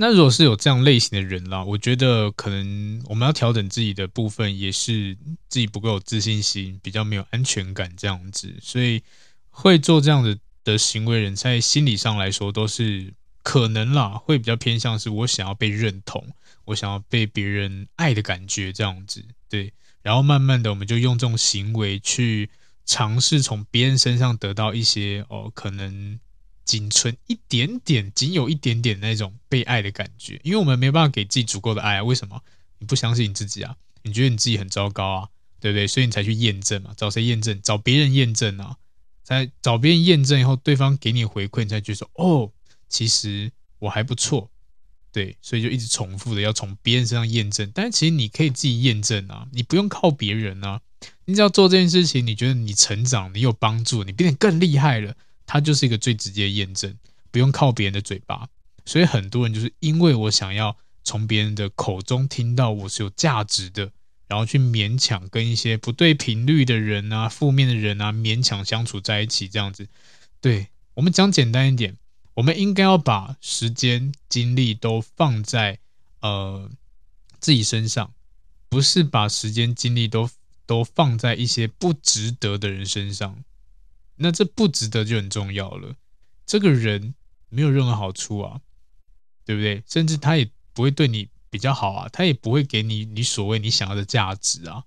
[0.00, 5.14] 那如果是有这样类型的人啦，我觉得可能我们要调整自己的部分，也是
[5.50, 9.02] 自己不够有自信心，比较没有安全感这样子，所以
[9.50, 13.12] 会做这样的的行为人，在心理上来说都是。
[13.42, 16.22] 可能啦，会比较偏向是我想要被认同，
[16.66, 19.72] 我想要被别人爱的感觉这样子，对。
[20.02, 22.50] 然后慢慢的，我们就用这种行为去
[22.84, 26.20] 尝试从别人身上得到一些哦，可能
[26.70, 30.40] 仅存一点点，仅有一点点那种被爱的感觉。
[30.44, 32.40] 因为我们没办法给自己足够的爱啊，为什么？
[32.78, 33.74] 你不相信你自己啊？
[34.04, 35.28] 你觉得你自己很糟糕啊？
[35.58, 35.88] 对不对？
[35.88, 36.94] 所以你才去验证嘛？
[36.96, 37.60] 找谁验证？
[37.60, 38.76] 找别人验证啊？
[39.24, 42.52] 在找别人验证以后，对方给你回馈，你才觉得说哦。
[42.88, 44.48] 其实我还不错，
[45.10, 47.68] 对，所以就一直重复的要从别人身上验证。
[47.74, 50.80] 但是其实你可以自己验证啊，你不用靠别人啊，
[51.24, 55.16] 你只要做这件事情，你觉得你成长，你有帮助，你变得更厉害了，
[55.52, 56.96] 它就是一个最直接的验证，
[57.32, 58.48] 不用靠别人的嘴巴。
[58.86, 63.90] 所以很多人就是因为我想要从别人的口中听到我是有价值的，
[64.28, 69.88] 然后去勉强跟一些不对频率的人啊、负面的人啊勉强相处在一起，这样子。
[70.40, 71.96] 对，我们讲简单一点。
[72.34, 75.80] 我们应该要把时间精力都放在
[76.20, 76.70] 呃
[77.40, 78.14] 自己身上，
[78.68, 80.30] 不是把时间精力都
[80.64, 83.42] 都放在一些不值得的人身上。
[84.20, 85.94] 那这不值得就很重要了。
[86.46, 87.14] 这个人
[87.48, 88.60] 没有任何好处啊，
[89.44, 89.82] 对不对？
[89.86, 94.84] 甚至他也不会对你比较好啊，他也不会给你你所谓你想要的价值啊。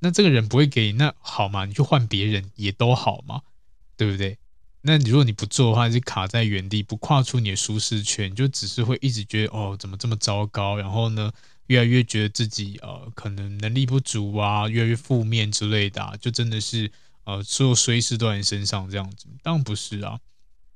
[0.00, 3.42] 那这个人不会给你，那好嘛，你就换别人也都好嘛，
[3.96, 4.36] 对不对？
[4.80, 10.76] 那如果你不做的话，就卡在原地，不跨出你的舒适圈，就只是会一直觉得哦，怎么这么糟糕？
[10.76, 11.32] 然后呢，
[11.68, 16.90] 越来越觉得自己呃，可能能力不足啊，越来越负面之类的啊，就真的是
[17.24, 19.26] 呃，所有衰事都在你身上这样子。
[19.42, 20.18] 当然不是啊，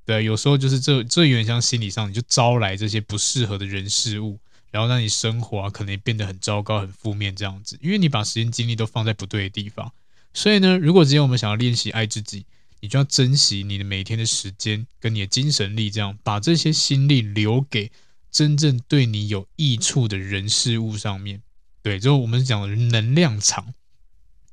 [0.04, 4.38] 对，有时候就是这这有点像心理上，你就招来这些不适合的人事物，
[4.70, 9.92] 然后让你生活啊可能也变得很糟糕、很负面这样子，因为你把时间精力都放在不对的地方。
[10.32, 12.44] 所以呢，如果今天我们想要练习爱自己，
[12.80, 17.90] 你就要珍惜你的每天的时间跟你的精神力，这样把这些心力留给
[18.30, 21.42] 真正对你有益处的人事物上面。
[21.82, 23.72] 对，就我们讲的能量场。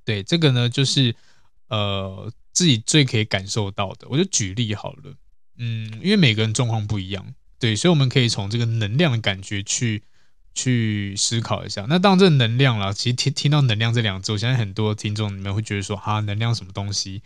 [0.06, 1.16] 对，这个呢，就是
[1.68, 4.08] 呃自己最可以感受到的。
[4.10, 5.16] 我就举例好了，
[5.58, 10.04] 嗯，因为每个人状况不一样，对，所以我们可以从这个能量的感觉去。
[10.56, 17.24] 去思考一下，那当这能量啦，其实听听到能量这两个字，我相信很多听众你们会觉得说，哈，能量什么东西，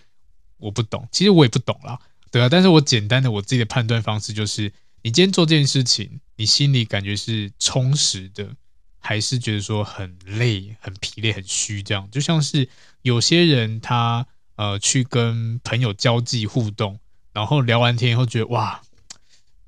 [0.56, 1.06] 我不懂。
[1.12, 2.00] 其实我也不懂啦，
[2.32, 2.48] 对啊。
[2.48, 4.72] 但是我简单的我自己的判断方式就是，
[5.02, 8.56] 你今天做这件事情，你心里感觉是充实的，
[9.08, 11.82] 还是觉得说很累、很疲累、很虚？
[11.82, 12.68] 这样就像是
[13.04, 14.28] 有些人他
[14.58, 17.00] 呃去跟朋友交际互动，
[17.32, 18.82] 然后聊完天以后觉得哇，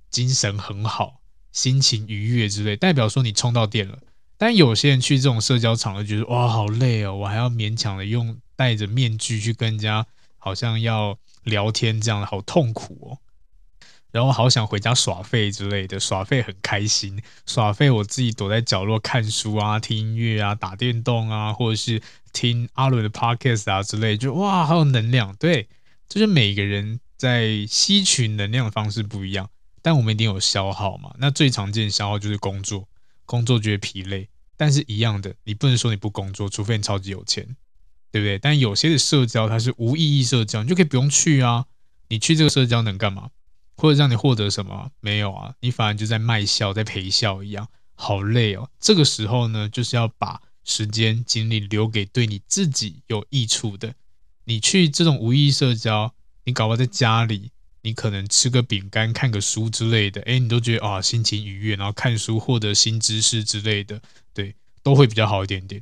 [0.10, 1.22] 精神很好。
[1.54, 4.00] 心情愉悦之类，代表说你充到电了。
[4.38, 10.06] 但有些人去这种社交场合，觉得哇好累哦，我还要勉强的用戴着面具去跟人家，
[10.38, 13.18] 好像要聊天这样，好痛苦哦。
[14.12, 22.02] 然后好想回家耍废之类的，耍废很开心，耍废我自己躲在角落看书啊、听音乐啊、打电动啊，或者是
[22.34, 25.36] 听阿伦的 podcast 啊之类，就哇好有能量。
[25.36, 25.68] 对，
[26.08, 29.50] 就是每个人在吸取能量的方式不一样。
[29.82, 31.16] 但我们一定有消耗嘛？
[31.20, 32.90] 那最常见的消耗就是工作，
[33.26, 37.56] 工作觉得疲累，但是一样的，你不能说你不工作，除非你超级有钱，
[38.12, 38.38] 对不对？
[38.38, 41.66] 但有些的社交它是无意义社交，你就可以不用去啊。
[42.10, 43.30] 你去这个社交能干嘛？
[43.80, 44.92] 或者让你获得什么？
[45.00, 48.70] 没有啊，你反而就在卖笑，在陪笑一样，好累哦。
[48.80, 53.96] 这个时候呢，就是要把时间精力留给对你自己有益处的。
[54.44, 56.14] 你去这种无意义社交，
[56.44, 57.52] 你搞不好在家里。
[57.82, 64.02] 你可能吃个饼干、看个书之类的，诶，你都觉得啊心情愉悦，然后看书获得新知识之类的，
[64.34, 64.54] 对，
[64.84, 65.82] 都会比较好一点点。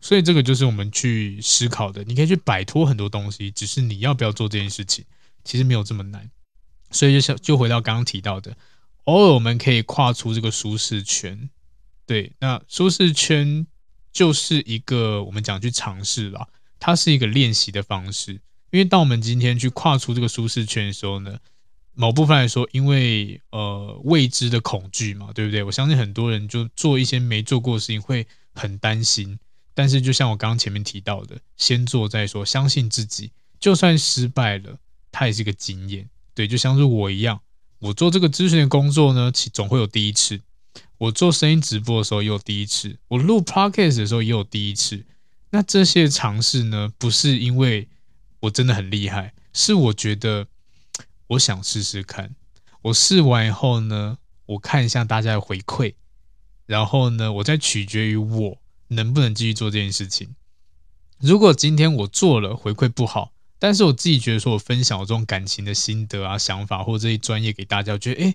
[0.00, 5.04] 所以这个就是我们去思考的，你可以去摆脱很多东西，只是你要不要做这件事情，
[5.42, 6.30] 其实没有这么难。
[6.90, 8.56] 所以就像就回到刚刚提到的，
[9.04, 11.48] 偶尔我们可以跨出这个舒适圈，
[12.06, 13.66] 对，那舒适圈
[14.12, 18.40] 就是一个我们讲去尝试啦，它是一个练习的方式。
[18.72, 21.38] 因为当我们今天去跨出这个舒适圈的时候呢，
[21.94, 25.62] 某部分来说，因为呃未知的恐惧嘛，对不对？
[25.64, 29.38] 我相信很多人就做一些没做过的事情会很担心。
[29.74, 34.78] 但是就像我刚刚前面提到的，先做再说，相信自己，就算失败了，
[35.10, 36.08] 它也是个经验。
[36.34, 37.40] 对，就像是我一样，
[37.78, 40.40] 我做这个咨询的工作呢，其总会有第一次。
[40.98, 45.04] 我做声音直播的时候也有第一次，我录 podcast 的时候也有第一次。
[45.50, 47.88] 那这些尝试呢，不是因为
[48.40, 50.46] 我真的很厉害，是我觉得
[51.28, 52.34] 我想试试看。
[52.82, 55.94] 我试完以后呢，我看一下大家的回馈，
[56.66, 58.58] 然后呢，我再取决于我
[58.88, 60.34] 能不能继续做这件事情。
[61.18, 68.34] 如果今天我做了回馈不好，但是我自己觉得说我分享我这种感情的心得啊、想法或这些专业给大家，我觉得诶，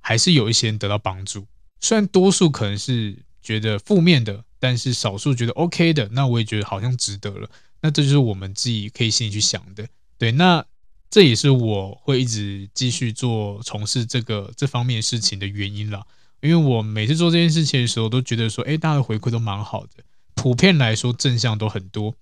[0.00, 1.46] 还是有一些人得到帮助。
[1.80, 7.48] 虽然多数可能是觉得负面的，但是少数觉得 OK 的，那我也觉得好像值得了。
[7.80, 9.88] 那这就是我们自己可以心里去想的，
[10.18, 10.32] 对。
[10.32, 10.62] 那
[11.08, 16.04] 这也是我会一直继续做从事这个这方面事情的原因啦。
[16.40, 20.02] 因为我每次做这件事情的时候，都觉得说，哎，大家的回馈都蛮好的，
[20.34, 22.14] 普遍来说正向都很多，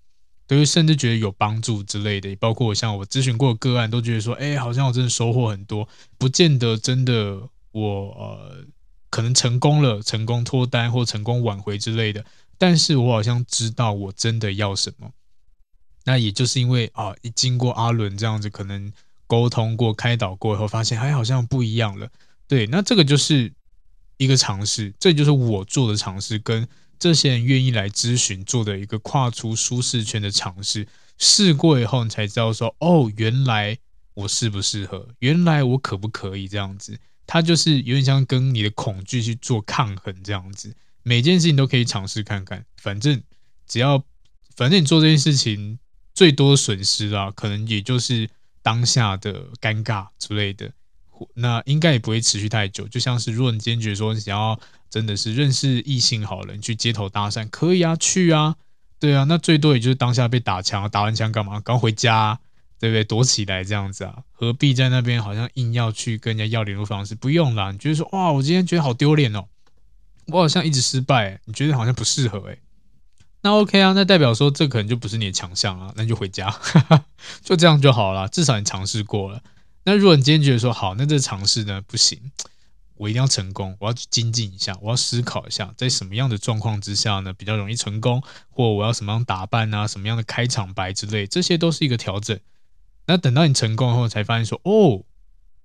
[0.49, 2.35] 对，甚至觉得有帮助之类的。
[2.37, 5.87] 包括像我咨询过的个案，都觉得说，哎，好像我真的收获很多，
[6.17, 7.39] 不见得真的
[7.71, 8.65] 我呃
[9.11, 12.25] 可能成功了，成功脱单或成功挽回之类的，
[12.57, 15.13] 但是我好像知道我真的要什么。
[16.05, 18.91] 那也就是因为啊，一经过阿伦这样子，可能
[19.27, 22.09] 沟通过、开导过以后，发现哎，好像不一样了。
[22.47, 23.53] 对，那这个就是
[24.17, 26.67] 一个尝试，这就是我做的尝试，跟
[26.99, 30.87] 这些人愿意来咨询做的一个跨出舒适圈的尝试。
[31.19, 33.79] 试过以后，你才知道说，哦，原来
[34.15, 36.99] 我适不适合，原来我可不可以这样子。
[37.27, 40.75] 它就是有点像跟你的恐惧去做抗衡这样子。
[41.03, 43.23] 每件事情都可以尝试看看，反正
[43.67, 44.05] 只要，
[44.57, 45.79] 反正你做这件事情。
[46.15, 48.29] 最多损失啊，可能也就是
[48.61, 50.73] 当下的尴尬之类的，
[51.35, 52.87] 那应该也不会持续太久。
[52.89, 54.59] 就像是如果你今天觉得说你想要
[54.91, 58.57] 真的是认识异性好了，你去街头搭讪可以啊，去啊，
[58.99, 61.61] 对啊，那最多也就是当下被打枪，打完枪干嘛？
[61.61, 62.39] 刚回家，
[62.79, 63.05] 对不对？
[63.05, 67.15] 躲起来这样子啊，何必在那边好像硬要去跟人家要联络方式？
[67.15, 69.45] 不用啦，你觉得说哇，我今天觉得好丢脸哦，
[70.29, 72.59] 我好像一直失败，你觉得好像不适合诶。
[73.43, 77.05] 那 OK 啊，那代表说这可能就不是你的强项啊，那就回家，哈 哈
[77.43, 78.27] 就这样就好了。
[78.29, 79.41] 至少你尝试过了。
[79.89, 82.31] 那如果你今天觉得说好，那这尝试呢不行，
[82.97, 92.39] 我一定要成功，我要去精进一下，我要思考一下，在什么样的状况之下呢，比较容易成功，或我要什么样打扮啊，什么样的开场白之类，这些都是一个调整。
[93.07, 95.07] 那等到你成功后，才发现说，哦，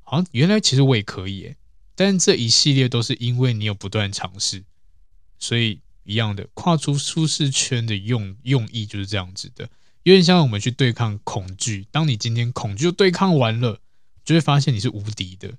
[0.03, 1.57] 好像原来其实我也可以诶。
[1.93, 4.63] 但这一系列都是因为你有不断尝试，
[5.37, 9.67] 所以一样的跨出舒适圈的用用意就是这样子的。
[10.03, 13.79] 有点像我们去对抗恐惧，当你今天恐惧对抗完了，
[14.23, 15.51] 就会发现你是无敌的。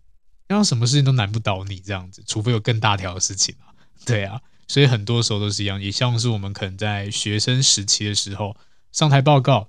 [0.47, 3.73] 然后什么事情都难不倒你这样子，除非有更大条的事情啊。
[4.05, 8.55] 对啊，所以很多时候都是一样，也像是我们可能在学生时期的时候
[8.93, 9.69] 上台报告，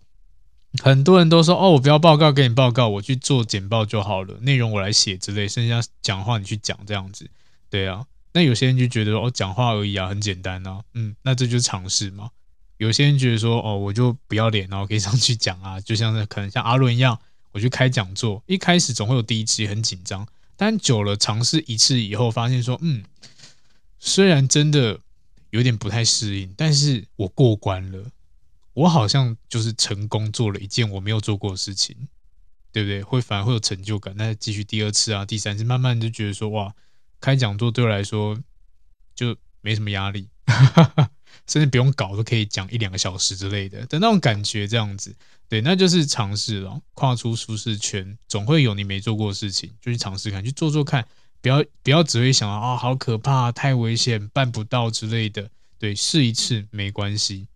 [0.84, 7.30] 很多人都说哦，我不要报告给你报告，我去做简报就好了，内容我来写之类，剩下讲话你去讲这样子。
[7.70, 12.30] 对啊，那有些人就觉得哦，讲话而已啊，很简单啊，嗯，那这就是尝试嘛。
[12.78, 17.18] 有些人觉得说哦，我就不要脸，然后可以上去讲啊，就像是可能像阿伦一样，
[17.56, 20.28] 我去开讲座，一开始总会有第一期很紧张。
[20.58, 23.02] 但久了，尝试一次以后，发现说，嗯，
[23.98, 25.00] 虽然真的
[25.52, 28.12] 有点不太适应，但是我过关了，
[28.74, 31.96] 我好像就是成功做了一件我没有做过的事情，
[32.74, 33.02] 对不对？
[33.02, 34.14] 会反而会有成就感。
[34.18, 36.76] 那继续第二次啊，第三次，慢慢就觉得说，哇，
[37.22, 38.38] 开讲座对我来说
[39.16, 40.28] 就没什么压力，
[41.48, 45.16] 甚至不用搞都可以讲一两个小时之类的的那种感觉，这样子。
[45.48, 51.06] 对，那就是尝试了，跨出舒适圈，总会有你没做过的事情，就去尝试看，去做做看，
[51.42, 55.50] 不要不要只会想啊、好可怕，太危险，办不到之类的。
[55.78, 57.48] 对，试一次没关系，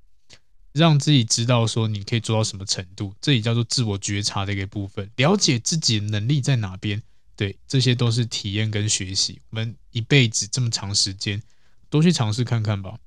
[0.72, 7.02] 让自己知道说你可以做到什么程度，这也叫做自我觉察的一个部分，了解自己的能力在哪边。
[7.36, 9.42] 对，这些都是体验跟学习。
[9.50, 11.42] 我们一辈子这么长时间，
[11.90, 13.00] 多去尝试看看吧。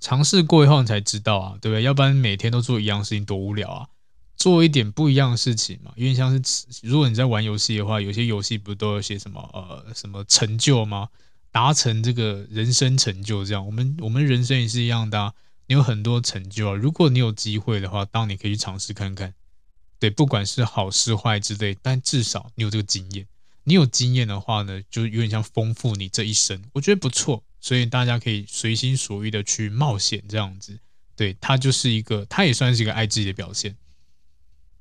[0.00, 1.82] 尝试过以后你才知道啊，对不对？
[1.82, 3.88] 要不然每天都做一样事情多无聊啊。
[4.40, 11.10] 做一点不一样的事情嘛，因为像是如果你在玩游戏的话，有些游戏不都有些什么呃什么成就吗？
[11.52, 15.34] 达成这个人生成就这样，我们我们人生也是一样的，
[15.66, 16.74] 你有很多成就啊。
[16.74, 19.34] 如果你有机会的话，当你可以去尝试看看，
[19.98, 23.26] 对，不管是好是坏之类，但至少你有这个经验，
[23.64, 30.78] 你有经验的话呢，就有点像丰富你这一生，我觉得不错，所以大家可以随心所欲的去冒险这样子，
[31.14, 33.76] 对，它就是一个，它也算是一个爱自己的表现。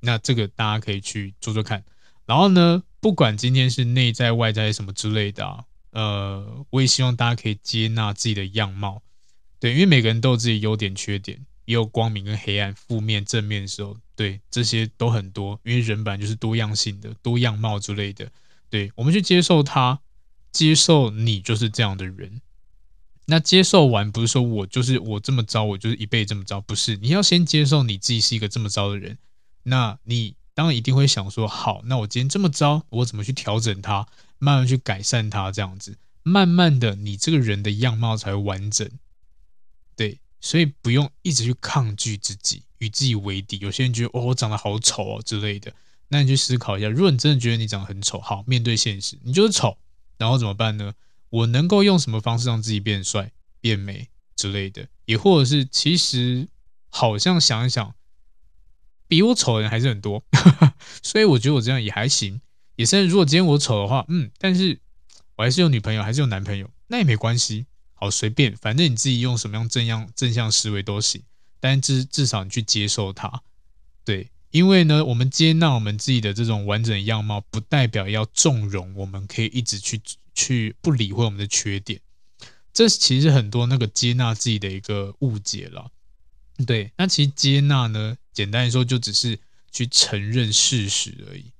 [0.02, 1.84] 那这个大家可以去做做看，
[2.26, 9.02] 然后呢，不管今天是内在外在什么之类的啊，呃，我也希望大家可以接纳自己的样貌，
[9.60, 18.32] 对，因为每个人都有自己优点缺点，也有光明跟黑暗、负面正面的时候，对，这些都很多，因为人本来就是多样性的、多样貌之类的，
[18.70, 20.00] 对，我们去接受它，
[20.52, 22.42] 接受你就是这样的人。
[23.26, 29.18] 那接受完不是说我就是我这么糟，我就是一辈子这么糟，不是，你要先接受你自己是一个这么糟的人。
[29.70, 34.08] 那你当然一定会想说，好，那我今天这么糟，我怎么去调整它，
[34.40, 38.90] 慢慢去改善它，这样子，慢慢的，你这个人的样貌才会完整。
[39.96, 43.60] 对，所以不用一直去抗拒自己，与自己为敌。
[43.60, 45.72] 有些人觉得，哦，我长得好丑哦之类的，
[46.10, 49.78] 那你去思考一下，如果你真的觉得你长得很丑，好，面对现实，你就是丑，
[50.18, 50.94] 然后怎么办呢？
[51.30, 54.88] 我能够用什么方式让自己变帅、变美之类的？
[55.06, 56.48] 也或者是，其实
[56.90, 57.94] 好像想一想。
[59.10, 60.24] 比我丑的人还是很多，
[61.04, 62.40] 所以我觉得我这样也还行。
[62.78, 64.80] 也是，如果今天我丑的话，嗯，但是
[65.36, 71.22] 我还是有女朋友，还是有男朋友，那也没关系，好随便，反正你自己用什么样正向正向思维都行。
[71.60, 73.42] 但至至少你去接受它，
[74.06, 80.00] 对，因为呢，我们接纳我们自己的这种完整样貌，不代表要纵容，我们可以一直去
[80.34, 82.00] 去不理会我们的缺点。
[82.72, 85.92] 这其实很多那个接纳自己的一个误解了。
[86.66, 89.38] 对，那其实接纳呢，简单来说就只是
[89.70, 91.52] 去承认事实而已。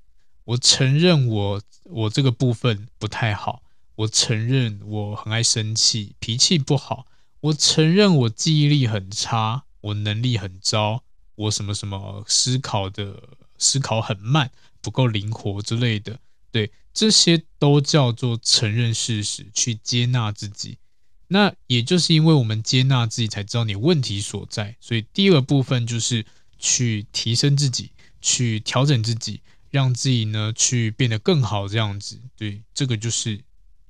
[0.46, 3.62] 我承认我我这个部分不太好，
[3.96, 7.06] 我承认我很爱生气，脾气不好，
[7.42, 11.04] 我承认我记忆力很差，我能力很糟，
[11.36, 14.50] 我什么什么思考的思考很慢，
[14.82, 16.22] 不够灵活之类的。
[16.50, 20.78] 对，这些都叫做承认事实，去接纳自己。
[21.28, 24.78] 那也就是因为我们接纳自己，才知道你问题所在。
[24.80, 26.26] 所以第二部分就是
[26.60, 27.92] 去提升自己，
[28.22, 29.42] 去调整自己，
[29.72, 31.68] 让自己呢去变得更好。
[31.68, 33.42] 这样子，对，这个就是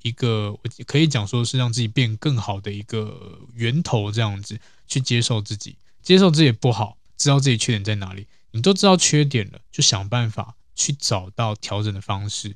[0.03, 4.11] 一个我可以讲说是让自己变更好的一个源头。
[4.11, 12.55] 这样子去接受自己，接受自己不好，知道自己缺点在哪里，你都知道缺点了，就想办法去找到调整的方式。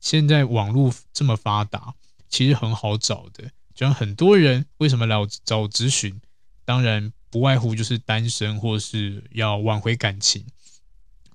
[0.00, 1.94] 现在网络这么发达，
[2.28, 3.44] 其实很好找的。
[3.74, 6.20] 就像很多人为什么来找我咨询，
[6.64, 10.44] 当然不外乎就是单身或是要挽回感情。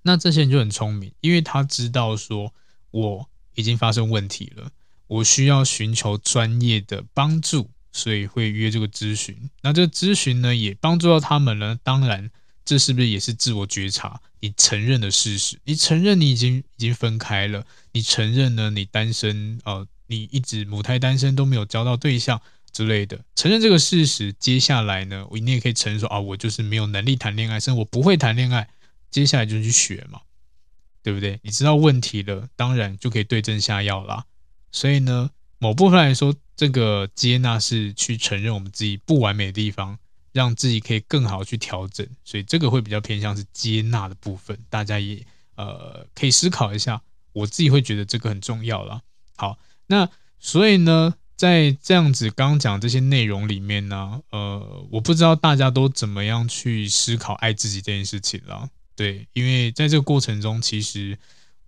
[0.04, 2.54] 那这些人就很聪明，因为他知道说
[2.92, 4.72] 我已经发生问题了，
[5.08, 9.50] 我需要寻求专业的帮助，所以会约这个咨询。
[9.62, 11.76] 那这个咨询呢，也帮助到他们了。
[11.84, 12.32] 当然，
[12.66, 14.22] 这是不是也是自我觉察？
[14.40, 24.34] 你承认的事实，你承认你已经已经分开了，你承认呢，你单身，呃，你一直母胎单身都没有交到对象之类的，承认这个事实。
[24.34, 28.70] 接下来呢，你也可以承认说啊，我就是没有能力谈恋爱，甚至我不会谈恋爱。
[29.10, 30.22] 接下来就去学嘛，
[31.04, 31.40] 对不对？
[31.44, 34.26] 你知道问题了，当然就可以对症下药啦。
[34.72, 40.00] 所以呢，某部分来说，这个接纳是去承认我们自己不完美的地方，
[40.32, 42.08] 让自己可以更好去调整。
[42.24, 47.02] 所以这个会比较偏向是接纳的部分，大家也呃可以思考一下。
[47.34, 49.02] 我自己会觉得这个很重要啦。
[49.36, 49.58] 好，
[49.88, 50.10] 那
[50.40, 58.70] 所以呢，在这样子刚刚讲这些内容里面呢，呃，我不知道大家都怎么样去思考爱自己这件事情了。
[58.96, 61.18] 对，因为在这个过程中，其实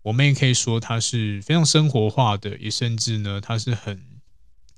[0.04, 4.00] 我们也可以说它是非常生活化的，也甚至呢，它是很，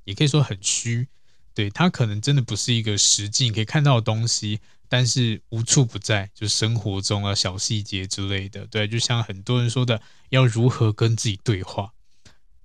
[0.06, 1.10] 也可以说很虚。
[1.54, 8.66] 对，它可能真的不是一个实际可以看到的东西，但是无处不在，就生活中啊小细节之类的。
[8.68, 11.92] 对，就像很多人说的，要如何跟自己对话，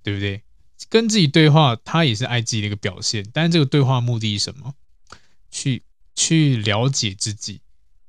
[0.01, 0.41] 对不对？
[0.89, 3.25] 跟自己对话，它也是爱自己的一个表现。
[3.33, 4.75] 但是这个对话目的是什么？
[5.49, 5.83] 去
[6.15, 7.61] 去了解自己。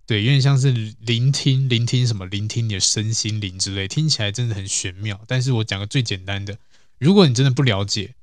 [0.05, 2.27] 对，有点像是聆听，聆听什么？
[2.27, 5.21] 聆听你的身心灵之类，听起来真的很玄妙。
[5.27, 6.59] 但是我讲个最简单的，
[6.99, 8.15] 如果你真的不了解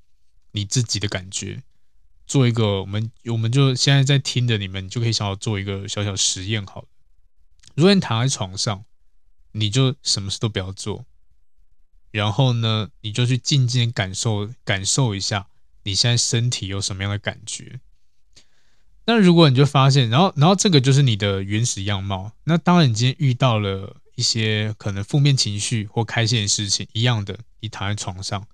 [0.51, 1.63] 你自己的感觉，
[2.27, 6.87] 做一个，我们我们就现在在听的你们，你就可以想要做一个小小实验好了。
[7.75, 8.83] 如果你躺在床上，
[9.53, 11.05] 你就什么事都不要做，
[12.11, 15.47] 然后呢，你就去静静感受感受一下
[15.83, 17.79] 你现在身体有什么样的感觉。
[19.05, 22.31] 那如果你就发现，然后，然后这个就是你的原始样貌。
[22.43, 28.45] 那当然，你今天遇到了一些可能负面情绪或开心的事情，一样的，你躺在床上，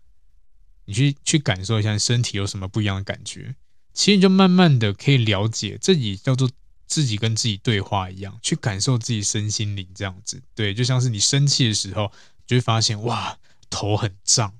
[0.86, 3.56] 你去去感受一下身体有什么不一样的感觉。
[3.93, 6.49] 其实你就慢慢的可以了解，自己叫做
[6.88, 10.41] 自己跟自己对话一样，去感受自己身心灵这样子。
[10.53, 12.10] 对，就像是你生气的时候，
[12.46, 13.38] 就会发现哇，
[13.70, 14.54] 头很胀，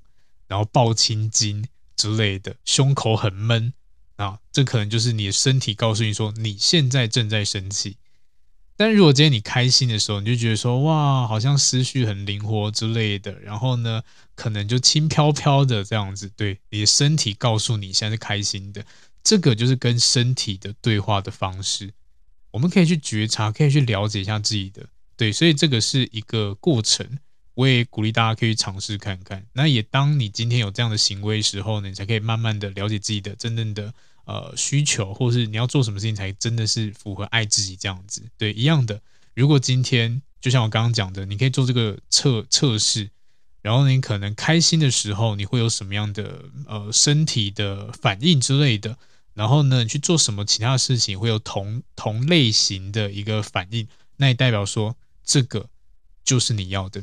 [0.46, 1.66] 然后爆青筋
[1.96, 3.72] 之类的，胸口很闷。
[4.16, 7.98] 啊，这可能就是你的身体告诉你说，你现在正在生气。
[8.74, 13.38] 但如果今天你开心的时候，你就觉得说，哇，好像思绪很灵活之类的。
[13.40, 14.02] 然后呢，
[14.34, 16.30] 可能就轻飘飘的这样子。
[16.34, 18.84] 对，你的身体告诉你现在是开心的，
[19.22, 21.92] 这个就是跟身体的对话的方式。
[22.50, 24.86] 我们可以去觉察，可以去了解一下自己的。
[25.14, 27.18] 对，所以这个是一个过程。
[27.56, 29.42] 我也鼓励大家可以尝试看看。
[29.54, 33.94] 那也当你今天有这样的行为时候呢，你才可以慢慢的了解自己的真正的
[34.26, 38.22] 呃需求，或是你要做什么事情才真的是符合爱自己这样子。
[38.36, 39.00] 对，一样的。
[39.34, 43.08] 如果今天就像我刚刚讲的，你可以做这个测测试，
[43.62, 48.98] 然后你可能开心的时候，你会有什么样的呃身体的反应之类的。
[49.32, 54.94] 然后呢，你去做什么其他的事情会有同同类型的一个反应，那也代表说
[55.24, 55.68] 这个
[56.22, 57.02] 就是你要的。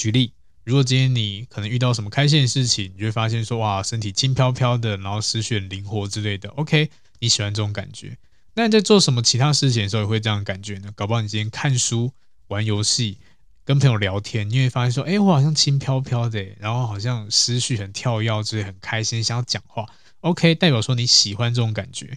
[0.00, 0.32] 举例，
[0.64, 6.48] 如果今天你可能遇到什么开心的事情，你就会发现说，哇，身体轻飘飘的，然后思绪很灵活之类的。
[6.52, 6.88] OK，
[7.18, 8.16] 你喜欢这种感觉。
[8.54, 10.90] 那你在做什么其他事情的时候也会这样感觉呢？
[10.96, 12.10] 搞不好你今天看书、
[12.48, 13.18] 玩游戏、
[13.62, 19.84] 跟朋友聊天，你会发现说，哎，我好像轻飘飘的，然后好像思绪很跳跃，之类很开心，想要讲话。
[20.20, 22.16] OK，代表说你喜欢这种感觉，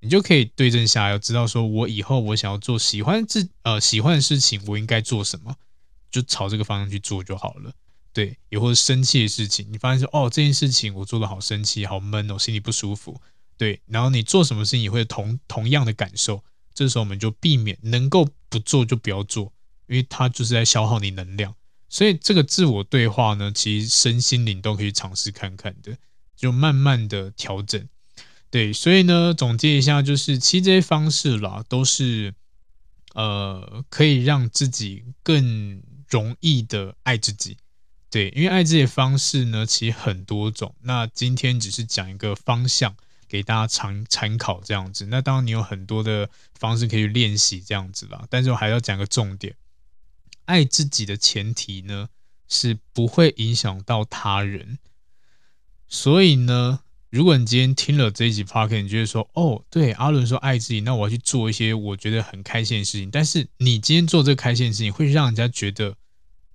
[0.00, 5.56] 你就可以对症下药，知道说我以后我想要做喜欢自呃喜欢的事情，我应该做什么。
[6.14, 7.72] 就朝这个方向去做就好了，
[8.12, 13.20] 对，也或者生气的事情，你发现说，哦，这件事情我做的好生气，好闷哦，心里不舒服，
[13.58, 19.52] 对，然后你做什么事情也会同同样的感受，这时候我们就避免能够不做就不要做，
[19.88, 21.52] 因为它就是在消耗你能量，
[21.88, 25.98] 所以这个自我对话呢，其实身心灵都可以尝试看看的，
[26.36, 27.88] 就慢慢的调整，
[28.50, 32.32] 对，所以呢，总结一下，就是其实这些方式啦，都是
[33.14, 35.82] 呃可以让自己更。
[36.08, 37.56] 容易的爱自己，
[38.10, 40.74] 对，因为爱自己的方式呢，其实很多种。
[40.82, 42.96] 那今天只是讲一个方向
[43.26, 45.06] 给大家参参考这样子。
[45.06, 48.24] 那当然你有很多的方式可以去练习这样子啦。
[48.30, 49.56] 但是我还要讲个重点，
[50.44, 52.08] 爱自己的前提呢，
[52.46, 54.78] 是不会影响到他人。
[55.88, 56.83] 所以呢，
[57.14, 63.08] 如果你今天听了这一集 podcast，你觉得说，哦，对，阿伦说爱自己，那我要去做一些我觉得很开心的事情。
[63.10, 65.94] 但是你今天做这个开心的事情，会让人家觉得。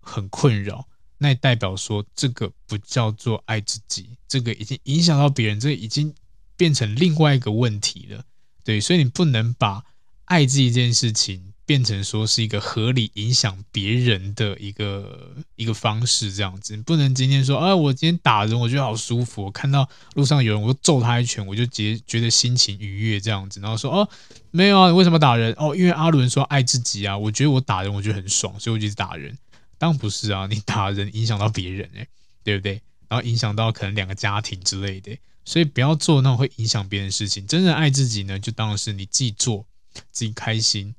[0.01, 0.87] 很困扰，
[1.19, 6.11] 那也代表说这个不叫做爱自己，这个已经影响到别人，这已经
[6.57, 8.23] 变成另外一个问题了。
[8.63, 9.83] 对，所以你不能把
[10.25, 24.09] 爱自己这件事情变成说是一个合理影响别人的一个一个方式，这样子，不能今天说，哎，我今天打人，我觉得好舒服，我看到路上有人，我就揍他一拳，我就觉觉得心情愉悦，这样子，然后说，哦，
[24.49, 25.53] 没有啊，你为什么打人？
[25.59, 29.37] 哦，因为阿伦说爱自己啊，我觉得我打人，我觉得很爽，所以我就一直打人。
[29.77, 32.07] 当然不是啊，你打人影响到别人，欸，哎，
[32.43, 32.81] 对不对？
[33.07, 35.15] 然后影响到可能两个家庭之类的，
[35.45, 37.45] 所以不要做那种会影响别人的事情。
[37.45, 39.67] 真正爱自己呢，就当然是你自己做，
[40.11, 40.95] 自己开心。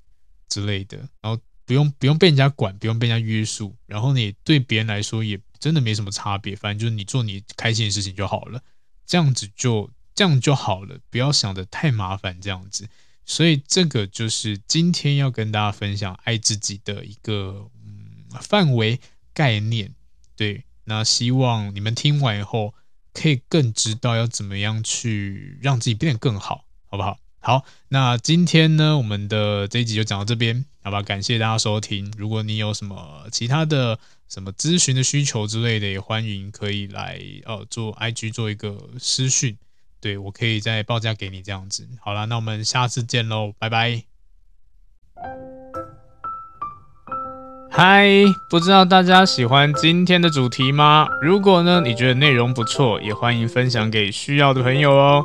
[0.51, 8.63] 之类的，然后不用不用被人家管，不用被人家约束，然后你对别人来说也真的没什么差别，反正就是你做你开心的事情就好了，
[9.07, 12.89] 这样子就这样就好了，不要想的太麻烦这样子。
[13.25, 18.99] 所以这个就是今天要跟大家分享爱自己的一个嗯范围
[19.33, 19.95] 概念。
[20.35, 22.75] 对，那希望你们听完以后
[23.13, 27.21] 可以更知道要怎么样去让自己变得更好，好不好？
[27.43, 31.01] 好，那今天呢，我们的这一集就讲到这边，好吧？
[31.01, 32.13] 感谢大家收听。
[32.19, 39.57] 如果你有什么其他的什么咨询的需求之类的，也欢迎可以来呃做 IG 做一个私讯，
[40.03, 41.89] 对，我可以再报价给你这样子。
[42.03, 44.03] 好了，那我们下次见喽，拜拜。
[47.71, 48.07] 嗨，
[48.51, 51.09] 不知道大家喜欢今天的主题吗？
[51.23, 55.25] 如果呢，你觉得内容不错，也欢迎分享给需要的朋友哦。